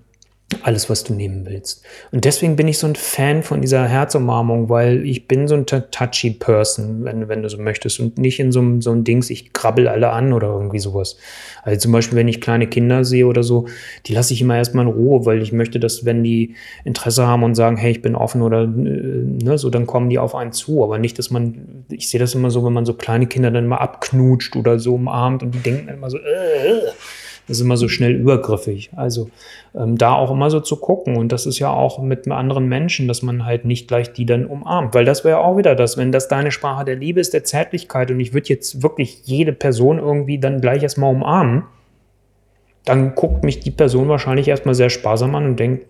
alles, 0.62 0.88
was 0.88 1.03
du 1.03 1.12
nehmen 1.12 1.44
willst. 1.44 1.85
Und 2.12 2.25
deswegen 2.25 2.55
bin 2.55 2.68
ich 2.68 2.79
so 2.79 2.87
ein 2.87 2.94
Fan 2.94 3.42
von 3.42 3.61
dieser 3.61 3.87
Herzumarmung, 3.87 4.68
weil 4.68 5.05
ich 5.05 5.27
bin 5.27 5.49
so 5.49 5.57
ein 5.57 5.66
touchy 5.66 6.31
Person, 6.31 7.05
wenn, 7.05 7.29
wenn 7.29 7.42
du 7.42 7.49
so 7.49 7.59
möchtest, 7.59 7.99
und 7.99 8.16
nicht 8.18 8.38
in 8.38 8.53
so, 8.53 8.61
einem, 8.61 8.81
so 8.81 8.92
ein 8.92 9.03
Dings, 9.03 9.29
ich 9.29 9.53
krabbel 9.53 9.88
alle 9.88 10.11
an 10.11 10.33
oder 10.33 10.49
irgendwie 10.49 10.79
sowas. 10.79 11.16
Also 11.64 11.81
zum 11.81 11.92
Beispiel, 11.92 12.16
wenn 12.16 12.29
ich 12.29 12.40
kleine 12.40 12.68
Kinder 12.68 13.05
sehe 13.05 13.27
oder 13.27 13.42
so, 13.42 13.66
die 14.07 14.14
lasse 14.14 14.35
ich 14.35 14.40
immer 14.40 14.57
erstmal 14.57 14.87
in 14.87 14.92
Ruhe, 14.92 15.27
weil 15.27 15.42
ich 15.42 15.53
möchte, 15.53 15.81
dass 15.81 16.05
wenn 16.05 16.23
die 16.23 16.55
Interesse 16.85 17.27
haben 17.27 17.42
und 17.42 17.57
sagen, 17.57 17.77
hey, 17.77 17.90
ich 17.90 18.03
bin 18.03 18.14
offen 18.14 18.42
oder 18.42 18.62
äh, 18.62 18.66
ne, 18.66 19.59
so, 19.59 19.68
dann 19.68 19.87
kommen 19.87 20.11
die 20.11 20.20
auf 20.20 20.37
einen 20.37 20.53
zu. 20.53 20.85
Aber 20.85 20.99
nicht, 20.99 21.18
dass 21.18 21.31
man, 21.31 21.85
ich 21.90 22.09
sehe 22.09 22.20
das 22.20 22.37
immer 22.37 22.53
so, 22.53 22.64
wenn 22.64 22.73
man 22.73 22.87
so 22.87 22.94
kleine 22.94 23.27
Kinder 23.27 23.51
dann 23.51 23.66
mal 23.66 23.79
abknutscht 23.79 24.55
oder 24.55 24.79
so 24.79 24.94
umarmt 24.94 25.42
und 25.42 25.57
die 25.57 25.59
denken 25.59 25.88
dann 25.88 25.97
immer 25.97 26.11
so, 26.11 26.18
äh, 26.18 26.68
äh. 26.68 26.92
Ist 27.48 27.61
immer 27.61 27.76
so 27.76 27.88
schnell 27.88 28.12
übergriffig. 28.14 28.90
Also 28.96 29.30
ähm, 29.74 29.96
da 29.98 30.14
auch 30.14 30.30
immer 30.30 30.50
so 30.50 30.61
zu 30.61 30.76
gucken. 30.76 31.16
Und 31.16 31.30
das 31.32 31.46
ist 31.46 31.59
ja 31.59 31.70
auch 31.70 32.00
mit 32.00 32.28
anderen 32.28 32.68
Menschen, 32.68 33.06
dass 33.09 33.22
man 33.22 33.44
halt 33.44 33.64
nicht 33.64 33.88
gleich 33.88 34.12
die 34.12 34.26
dann 34.26 34.46
umarmt. 34.46 34.94
Weil 34.94 35.04
das 35.04 35.24
wäre 35.24 35.38
auch 35.38 35.56
wieder 35.56 35.74
das, 35.74 35.96
wenn 35.96 36.12
das 36.12 36.28
deine 36.28 36.50
Sprache 36.50 36.85
der 36.85 36.96
Liebe 36.96 37.20
ist, 37.20 37.35
der 37.35 37.44
Zärtlichkeit 37.44 38.11
und 38.11 38.18
ich 38.20 38.35
würde 38.35 38.48
jetzt 38.48 38.82
wirklich 38.82 39.22
jede 39.24 39.52
Person 39.52 39.98
irgendwie 39.98 40.38
dann 40.38 40.61
gleich 40.61 40.82
erstmal 40.82 41.14
umarmen, 41.14 41.64
dann 42.85 43.14
guckt 43.14 43.44
mich 43.44 43.61
die 43.61 43.70
Person 43.70 44.09
wahrscheinlich 44.09 44.48
erstmal 44.48 44.74
sehr 44.74 44.90
sparsam 44.90 45.35
an 45.35 45.46
und 45.46 45.61
denkt, 45.61 45.87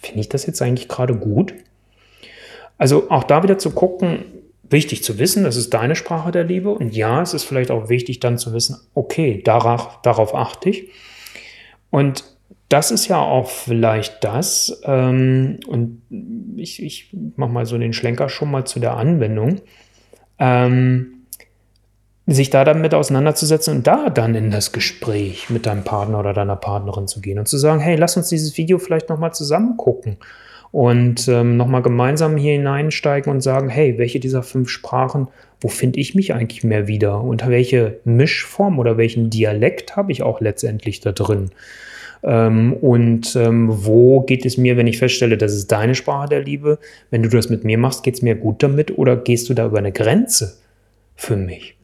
finde 0.00 0.20
ich 0.20 0.28
das 0.28 0.46
jetzt 0.46 0.62
eigentlich 0.62 0.88
gerade 0.88 1.14
gut? 1.14 1.54
Also 2.78 3.10
auch 3.10 3.24
da 3.24 3.42
wieder 3.42 3.58
zu 3.58 3.70
gucken, 3.70 4.24
wichtig 4.70 5.02
zu 5.04 5.18
wissen, 5.18 5.44
das 5.44 5.56
ist 5.56 5.74
deine 5.74 5.96
Sprache 5.96 6.30
der 6.30 6.44
Liebe. 6.44 6.70
Und 6.70 6.94
ja, 6.94 7.22
es 7.22 7.34
ist 7.34 7.44
vielleicht 7.44 7.70
auch 7.70 7.88
wichtig 7.88 8.20
dann 8.20 8.38
zu 8.38 8.52
wissen, 8.52 8.78
okay, 8.94 9.42
darauf, 9.44 10.00
darauf 10.02 10.34
achte 10.34 10.70
ich. 10.70 10.88
Und 11.90 12.24
das 12.68 12.90
ist 12.90 13.08
ja 13.08 13.18
auch 13.18 13.48
vielleicht 13.48 14.24
das, 14.24 14.80
ähm, 14.84 15.60
und 15.66 16.02
ich, 16.56 16.82
ich 16.82 17.14
mache 17.36 17.50
mal 17.50 17.66
so 17.66 17.78
den 17.78 17.92
Schlenker 17.92 18.28
schon 18.28 18.50
mal 18.50 18.64
zu 18.64 18.80
der 18.80 18.96
Anwendung, 18.96 19.60
ähm, 20.38 21.26
sich 22.26 22.48
da 22.48 22.64
damit 22.64 22.94
auseinanderzusetzen 22.94 23.76
und 23.76 23.86
da 23.86 24.08
dann 24.08 24.34
in 24.34 24.50
das 24.50 24.72
Gespräch 24.72 25.50
mit 25.50 25.66
deinem 25.66 25.84
Partner 25.84 26.18
oder 26.18 26.32
deiner 26.32 26.56
Partnerin 26.56 27.06
zu 27.06 27.20
gehen 27.20 27.38
und 27.38 27.46
zu 27.46 27.58
sagen, 27.58 27.80
hey, 27.80 27.96
lass 27.96 28.16
uns 28.16 28.30
dieses 28.30 28.56
Video 28.56 28.78
vielleicht 28.78 29.10
nochmal 29.10 29.34
zusammen 29.34 29.76
gucken 29.76 30.16
und 30.74 31.28
ähm, 31.28 31.56
nochmal 31.56 31.82
gemeinsam 31.82 32.36
hier 32.36 32.54
hineinsteigen 32.54 33.30
und 33.30 33.42
sagen, 33.42 33.68
hey, 33.68 33.96
welche 33.96 34.18
dieser 34.18 34.42
fünf 34.42 34.68
Sprachen, 34.68 35.28
wo 35.60 35.68
finde 35.68 36.00
ich 36.00 36.16
mich 36.16 36.34
eigentlich 36.34 36.64
mehr 36.64 36.88
wieder 36.88 37.20
und 37.20 37.46
welche 37.46 38.00
Mischform 38.02 38.80
oder 38.80 38.96
welchen 38.96 39.30
Dialekt 39.30 39.94
habe 39.94 40.10
ich 40.10 40.24
auch 40.24 40.40
letztendlich 40.40 40.98
da 40.98 41.12
drin? 41.12 41.50
Ähm, 42.24 42.72
und 42.72 43.36
ähm, 43.36 43.68
wo 43.70 44.22
geht 44.22 44.44
es 44.44 44.56
mir, 44.56 44.76
wenn 44.76 44.88
ich 44.88 44.98
feststelle, 44.98 45.38
das 45.38 45.54
ist 45.54 45.70
deine 45.70 45.94
Sprache 45.94 46.28
der 46.28 46.42
Liebe, 46.42 46.80
wenn 47.08 47.22
du 47.22 47.28
das 47.28 47.48
mit 47.50 47.62
mir 47.62 47.78
machst, 47.78 48.02
geht 48.02 48.14
es 48.14 48.22
mir 48.22 48.34
gut 48.34 48.60
damit 48.60 48.98
oder 48.98 49.14
gehst 49.14 49.48
du 49.48 49.54
da 49.54 49.66
über 49.66 49.78
eine 49.78 49.92
Grenze 49.92 50.56
für 51.14 51.36
mich? 51.36 51.76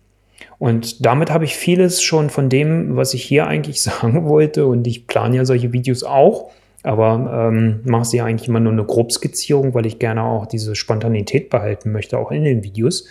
Und 0.59 1.07
damit 1.07 1.31
habe 1.31 1.44
ich 1.44 1.55
vieles 1.55 2.03
schon 2.03 2.29
von 2.29 2.48
dem, 2.48 2.96
was 2.96 3.14
ich 3.14 3.22
hier 3.22 3.46
eigentlich 3.46 3.83
sagen 3.83 4.29
wollte, 4.29 4.66
und 4.66 4.85
ich 4.88 5.07
plane 5.07 5.37
ja 5.37 5.44
solche 5.44 5.72
Videos 5.72 6.03
auch, 6.03 6.50
aber 6.82 7.50
ähm, 7.52 7.80
mache 7.84 8.04
sie 8.04 8.20
eigentlich 8.20 8.48
immer 8.48 8.60
nur 8.60 8.72
eine 8.72 8.84
Grobskizzierung, 8.84 9.74
weil 9.74 9.86
ich 9.86 9.98
gerne 9.98 10.22
auch 10.22 10.46
diese 10.46 10.74
Spontanität 10.74 11.50
behalten 11.50 11.92
möchte, 11.92 12.18
auch 12.18 12.30
in 12.30 12.44
den 12.44 12.64
Videos. 12.64 13.06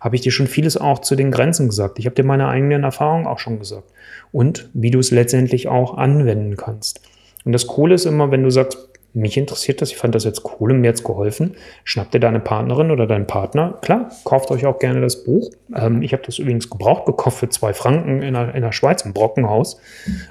Habe 0.00 0.16
ich 0.16 0.22
dir 0.22 0.32
schon 0.32 0.46
vieles 0.46 0.76
auch 0.76 1.00
zu 1.00 1.16
den 1.16 1.30
Grenzen 1.30 1.68
gesagt. 1.68 1.98
Ich 1.98 2.06
habe 2.06 2.14
dir 2.14 2.24
meine 2.24 2.48
eigenen 2.48 2.84
Erfahrungen 2.84 3.26
auch 3.26 3.38
schon 3.38 3.58
gesagt. 3.58 3.90
Und 4.30 4.68
wie 4.74 4.90
du 4.90 4.98
es 4.98 5.10
letztendlich 5.10 5.68
auch 5.68 5.96
anwenden 5.96 6.56
kannst. 6.56 7.00
Und 7.44 7.52
das 7.52 7.66
Coole 7.66 7.94
ist 7.94 8.04
immer, 8.04 8.30
wenn 8.30 8.42
du 8.42 8.50
sagst, 8.50 8.88
mich 9.14 9.36
interessiert 9.36 9.80
das, 9.80 9.90
ich 9.90 9.96
fand 9.96 10.14
das 10.14 10.24
jetzt 10.24 10.42
cool 10.44 10.70
und 10.70 10.80
mir 10.80 10.88
jetzt 10.88 11.02
geholfen. 11.02 11.56
Schnapp 11.84 12.10
dir 12.10 12.20
deine 12.20 12.40
Partnerin 12.40 12.90
oder 12.90 13.06
deinen 13.06 13.26
Partner. 13.26 13.78
Klar, 13.80 14.10
kauft 14.24 14.50
euch 14.50 14.66
auch 14.66 14.78
gerne 14.78 15.00
das 15.00 15.24
Buch. 15.24 15.50
Ähm, 15.74 16.02
ich 16.02 16.12
habe 16.12 16.22
das 16.24 16.38
übrigens 16.38 16.68
gebraucht 16.70 17.06
gekauft 17.06 17.38
für 17.38 17.48
zwei 17.48 17.72
Franken 17.72 18.22
in 18.22 18.34
der, 18.34 18.54
in 18.54 18.62
der 18.62 18.72
Schweiz 18.72 19.02
im 19.02 19.14
Brockenhaus. 19.14 19.80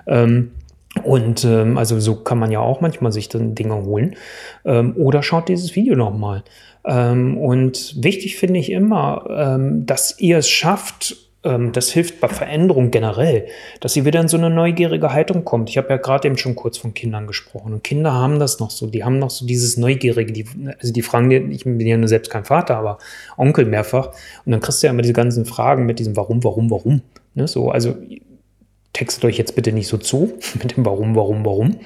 Ähm, 0.05 0.51
und 0.99 1.43
ähm, 1.45 1.77
also 1.77 1.99
so 1.99 2.15
kann 2.15 2.39
man 2.39 2.51
ja 2.51 2.60
auch 2.60 2.81
manchmal 2.81 3.12
sich 3.12 3.29
dann 3.29 3.55
Dinge 3.55 3.83
holen. 3.86 4.15
Ähm, 4.65 4.95
oder 4.97 5.23
schaut 5.23 5.49
dieses 5.49 5.75
Video 5.75 5.95
nochmal. 5.95 6.43
Ähm, 6.86 7.38
und 7.38 7.95
wichtig 8.03 8.38
finde 8.38 8.60
ich 8.60 8.71
immer, 8.71 9.25
ähm, 9.29 9.86
dass 9.86 10.19
ihr 10.19 10.38
es 10.38 10.49
schafft, 10.49 11.15
ähm, 11.43 11.71
das 11.71 11.89
hilft 11.91 12.19
bei 12.19 12.27
Veränderung 12.27 12.91
generell, 12.91 13.47
dass 13.79 13.95
ihr 13.95 14.05
wieder 14.05 14.19
in 14.19 14.27
so 14.27 14.38
eine 14.38 14.49
neugierige 14.49 15.13
Haltung 15.13 15.45
kommt. 15.45 15.69
Ich 15.69 15.77
habe 15.77 15.89
ja 15.89 15.97
gerade 15.97 16.27
eben 16.27 16.38
schon 16.38 16.55
kurz 16.55 16.77
von 16.77 16.93
Kindern 16.93 17.27
gesprochen. 17.27 17.73
Und 17.73 17.83
Kinder 17.83 18.13
haben 18.13 18.39
das 18.39 18.60
noch 18.60 18.71
so, 18.71 18.88
die 18.88 19.03
haben 19.03 19.19
noch 19.19 19.29
so 19.29 19.45
dieses 19.45 19.77
Neugierige, 19.77 20.33
die, 20.33 20.45
also 20.79 20.93
die 20.93 21.01
fragen 21.01 21.51
ich 21.51 21.63
bin 21.63 21.79
ja 21.81 21.97
nur 21.97 22.07
selbst 22.07 22.31
kein 22.31 22.45
Vater, 22.45 22.77
aber 22.77 22.97
Onkel 23.38 23.65
mehrfach. 23.65 24.12
Und 24.45 24.51
dann 24.51 24.62
kriegst 24.62 24.81
du 24.81 24.88
ja 24.88 24.93
immer 24.93 25.01
diese 25.01 25.13
ganzen 25.13 25.45
Fragen 25.45 25.86
mit 25.86 25.99
diesem 25.99 26.15
Warum, 26.15 26.43
Warum, 26.43 26.71
Warum. 26.71 27.01
Ne, 27.36 27.47
so, 27.47 27.69
also 27.69 27.95
textet 28.97 29.23
euch 29.25 29.38
jetzt 29.38 29.55
bitte 29.55 29.71
nicht 29.71 29.88
so 29.88 29.97
zu 29.97 30.33
mit 30.62 30.75
dem 30.75 30.86
Warum, 30.86 31.15
Warum, 31.15 31.45
Warum. 31.45 31.79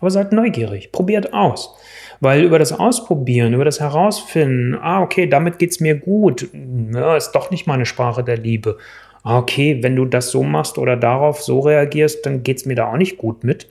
Aber 0.00 0.10
seid 0.10 0.32
neugierig, 0.32 0.92
probiert 0.92 1.32
aus. 1.32 1.74
Weil 2.20 2.42
über 2.42 2.58
das 2.58 2.72
Ausprobieren, 2.72 3.54
über 3.54 3.64
das 3.64 3.80
Herausfinden, 3.80 4.76
ah, 4.80 5.02
okay, 5.02 5.26
damit 5.26 5.58
geht 5.58 5.70
es 5.70 5.80
mir 5.80 5.94
gut, 5.94 6.48
ja, 6.92 7.16
ist 7.16 7.32
doch 7.32 7.50
nicht 7.50 7.66
meine 7.66 7.86
Sprache 7.86 8.22
der 8.22 8.36
Liebe. 8.36 8.76
Ah, 9.22 9.38
okay, 9.38 9.82
wenn 9.82 9.96
du 9.96 10.04
das 10.04 10.30
so 10.30 10.42
machst 10.42 10.78
oder 10.78 10.96
darauf 10.96 11.42
so 11.42 11.60
reagierst, 11.60 12.26
dann 12.26 12.42
geht 12.42 12.58
es 12.58 12.66
mir 12.66 12.74
da 12.74 12.92
auch 12.92 12.96
nicht 12.96 13.18
gut 13.18 13.44
mit. 13.44 13.68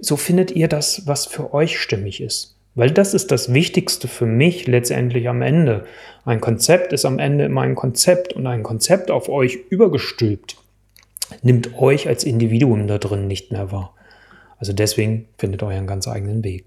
So 0.00 0.16
findet 0.16 0.50
ihr 0.50 0.68
das, 0.68 1.06
was 1.06 1.26
für 1.26 1.52
euch 1.54 1.78
stimmig 1.78 2.20
ist. 2.20 2.56
Weil 2.74 2.90
das 2.90 3.12
ist 3.12 3.30
das 3.32 3.52
Wichtigste 3.52 4.06
für 4.06 4.26
mich 4.26 4.66
letztendlich 4.66 5.28
am 5.28 5.42
Ende. 5.42 5.84
Ein 6.24 6.40
Konzept 6.40 6.92
ist 6.92 7.04
am 7.04 7.18
Ende 7.18 7.46
immer 7.46 7.62
ein 7.62 7.74
Konzept 7.74 8.34
und 8.34 8.46
ein 8.46 8.62
Konzept 8.62 9.10
auf 9.10 9.28
euch 9.28 9.58
übergestülpt 9.70 10.56
nimmt 11.42 11.78
euch 11.78 12.08
als 12.08 12.24
Individuum 12.24 12.86
da 12.86 12.98
drin 12.98 13.26
nicht 13.26 13.52
mehr 13.52 13.72
wahr. 13.72 13.94
Also 14.58 14.72
deswegen 14.72 15.28
findet 15.38 15.62
euren 15.62 15.86
ganz 15.86 16.08
eigenen 16.08 16.42
Weg. 16.44 16.66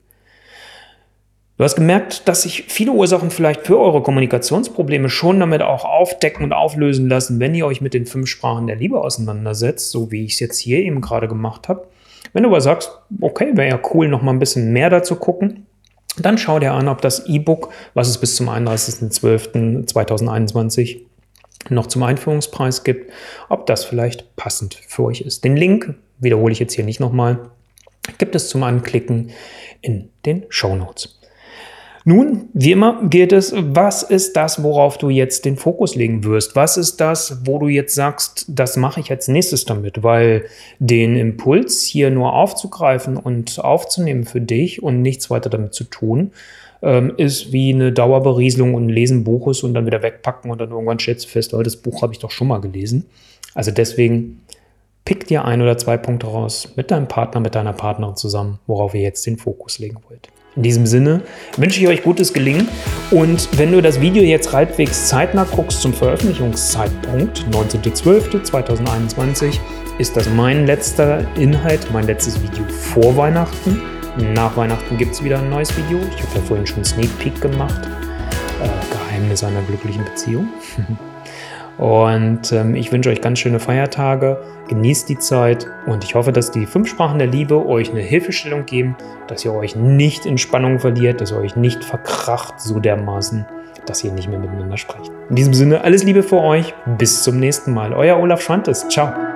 Du 1.57 1.65
hast 1.65 1.75
gemerkt, 1.75 2.27
dass 2.27 2.41
sich 2.41 2.63
viele 2.69 2.91
Ursachen 2.91 3.29
vielleicht 3.29 3.67
für 3.67 3.79
eure 3.79 4.01
Kommunikationsprobleme 4.01 5.09
schon 5.09 5.39
damit 5.39 5.61
auch 5.61 5.85
aufdecken 5.85 6.43
und 6.43 6.53
auflösen 6.53 7.07
lassen, 7.07 7.39
wenn 7.39 7.53
ihr 7.53 7.67
euch 7.67 7.81
mit 7.81 7.93
den 7.93 8.07
fünf 8.07 8.27
Sprachen 8.29 8.65
der 8.65 8.77
Liebe 8.77 8.99
auseinandersetzt, 8.99 9.91
so 9.91 10.11
wie 10.11 10.25
ich 10.25 10.33
es 10.33 10.39
jetzt 10.39 10.57
hier 10.57 10.79
eben 10.79 11.01
gerade 11.01 11.27
gemacht 11.27 11.69
habe. 11.69 11.85
Wenn 12.33 12.41
du 12.43 12.49
aber 12.49 12.61
sagst, 12.61 12.91
okay, 13.19 13.55
wäre 13.55 13.69
ja 13.69 13.79
cool, 13.93 14.07
noch 14.07 14.23
mal 14.23 14.31
ein 14.31 14.39
bisschen 14.39 14.73
mehr 14.73 14.89
dazu 14.89 15.17
gucken, 15.17 15.67
dann 16.17 16.39
schau 16.39 16.59
dir 16.59 16.73
an, 16.73 16.87
ob 16.87 17.01
das 17.01 17.27
E-Book, 17.27 17.69
was 17.93 18.09
es 18.09 18.17
bis 18.17 18.35
zum 18.35 18.49
31.12.2021 18.49 21.01
noch 21.69 21.87
zum 21.87 22.03
Einführungspreis 22.03 22.83
gibt, 22.83 23.11
ob 23.49 23.65
das 23.65 23.85
vielleicht 23.85 24.35
passend 24.35 24.75
für 24.87 25.03
euch 25.03 25.21
ist. 25.21 25.43
Den 25.43 25.55
Link, 25.55 25.95
wiederhole 26.19 26.51
ich 26.51 26.59
jetzt 26.59 26.73
hier 26.73 26.85
nicht 26.85 26.99
nochmal, 26.99 27.51
gibt 28.17 28.35
es 28.35 28.49
zum 28.49 28.63
Anklicken 28.63 29.31
in 29.81 30.09
den 30.25 30.45
Show 30.49 30.75
Notes. 30.75 31.19
Nun, 32.03 32.49
wie 32.53 32.71
immer 32.71 32.99
gilt 33.03 33.31
es, 33.31 33.53
was 33.55 34.01
ist 34.01 34.35
das, 34.35 34.63
worauf 34.63 34.97
du 34.97 35.09
jetzt 35.09 35.45
den 35.45 35.55
Fokus 35.55 35.93
legen 35.93 36.23
wirst? 36.23 36.55
Was 36.55 36.75
ist 36.77 36.97
das, 36.97 37.45
wo 37.45 37.59
du 37.59 37.67
jetzt 37.67 37.93
sagst, 37.93 38.45
das 38.47 38.75
mache 38.75 38.99
ich 38.99 39.11
als 39.11 39.27
nächstes 39.27 39.65
damit? 39.65 40.01
Weil 40.01 40.45
den 40.79 41.15
Impuls 41.15 41.83
hier 41.83 42.09
nur 42.09 42.33
aufzugreifen 42.33 43.17
und 43.17 43.59
aufzunehmen 43.59 44.23
für 44.23 44.41
dich 44.41 44.81
und 44.81 45.03
nichts 45.03 45.29
weiter 45.29 45.51
damit 45.51 45.75
zu 45.75 45.83
tun, 45.83 46.31
ähm, 46.81 47.13
ist 47.17 47.51
wie 47.51 47.73
eine 47.73 47.91
Dauerberieselung 47.91 48.73
und 48.73 48.89
Lesen 48.89 49.23
Buches 49.23 49.63
und 49.63 49.73
dann 49.73 49.85
wieder 49.85 50.01
wegpacken 50.01 50.51
und 50.51 50.59
dann 50.59 50.71
irgendwann 50.71 50.99
stellst 50.99 51.25
du 51.25 51.29
fest, 51.29 51.53
oh, 51.53 51.61
das 51.61 51.77
Buch 51.77 52.01
habe 52.01 52.13
ich 52.13 52.19
doch 52.19 52.31
schon 52.31 52.47
mal 52.47 52.59
gelesen. 52.59 53.05
Also 53.53 53.71
deswegen 53.71 54.41
pick 55.05 55.27
dir 55.27 55.45
ein 55.45 55.61
oder 55.61 55.77
zwei 55.77 55.97
Punkte 55.97 56.27
raus 56.27 56.73
mit 56.75 56.91
deinem 56.91 57.07
Partner, 57.07 57.41
mit 57.41 57.55
deiner 57.55 57.73
Partnerin 57.73 58.15
zusammen, 58.15 58.59
worauf 58.67 58.93
ihr 58.93 59.01
jetzt 59.01 59.25
den 59.25 59.37
Fokus 59.37 59.79
legen 59.79 59.97
wollt. 60.09 60.29
In 60.55 60.63
diesem 60.63 60.85
Sinne 60.85 61.21
wünsche 61.55 61.79
ich 61.79 61.87
euch 61.87 62.03
gutes 62.03 62.33
Gelingen 62.33 62.67
und 63.09 63.57
wenn 63.57 63.71
du 63.71 63.81
das 63.81 64.01
Video 64.01 64.21
jetzt 64.21 64.51
halbwegs 64.51 65.07
zeitnah 65.07 65.45
guckst 65.45 65.81
zum 65.81 65.93
Veröffentlichungszeitpunkt, 65.93 67.45
19.12.2021, 67.51 69.57
ist 69.97 70.17
das 70.17 70.29
mein 70.29 70.65
letzter 70.65 71.25
Inhalt, 71.37 71.87
mein 71.93 72.05
letztes 72.05 72.43
Video 72.43 72.65
vor 72.67 73.15
Weihnachten. 73.15 73.81
Nach 74.17 74.55
Weihnachten 74.57 74.97
gibt 74.97 75.13
es 75.13 75.23
wieder 75.23 75.39
ein 75.39 75.49
neues 75.49 75.75
Video. 75.77 75.99
Ich 75.99 76.21
habe 76.23 76.35
ja 76.35 76.41
vorhin 76.41 76.67
schon 76.67 76.77
einen 76.77 76.85
Sneak 76.85 77.19
Peek 77.19 77.39
gemacht. 77.41 77.87
Äh, 78.61 78.67
Geheimnis 78.91 79.43
einer 79.43 79.61
glücklichen 79.61 80.03
Beziehung. 80.03 80.49
Und 81.77 82.51
ähm, 82.51 82.75
ich 82.75 82.91
wünsche 82.91 83.09
euch 83.09 83.21
ganz 83.21 83.39
schöne 83.39 83.59
Feiertage, 83.59 84.39
genießt 84.67 85.09
die 85.09 85.17
Zeit 85.17 85.67
und 85.87 86.03
ich 86.03 86.13
hoffe, 86.13 86.31
dass 86.31 86.51
die 86.51 86.67
fünf 86.67 86.87
Sprachen 86.89 87.17
der 87.17 87.27
Liebe 87.27 87.65
euch 87.65 87.89
eine 87.89 88.01
Hilfestellung 88.01 88.67
geben, 88.67 88.95
dass 89.27 89.43
ihr 89.45 89.53
euch 89.53 89.75
nicht 89.75 90.27
in 90.27 90.37
Spannung 90.37 90.79
verliert, 90.79 91.21
dass 91.21 91.31
ihr 91.31 91.37
euch 91.37 91.55
nicht 91.55 91.83
verkracht 91.83 92.59
so 92.61 92.79
dermaßen, 92.79 93.47
dass 93.87 94.03
ihr 94.03 94.11
nicht 94.11 94.29
mehr 94.29 94.37
miteinander 94.37 94.77
sprecht. 94.77 95.11
In 95.29 95.35
diesem 95.35 95.55
Sinne, 95.55 95.83
alles 95.83 96.03
Liebe 96.03 96.21
für 96.21 96.41
euch, 96.41 96.75
bis 96.99 97.23
zum 97.23 97.39
nächsten 97.39 97.73
Mal. 97.73 97.93
Euer 97.93 98.19
Olaf 98.19 98.41
Schwantes, 98.41 98.87
ciao. 98.89 99.30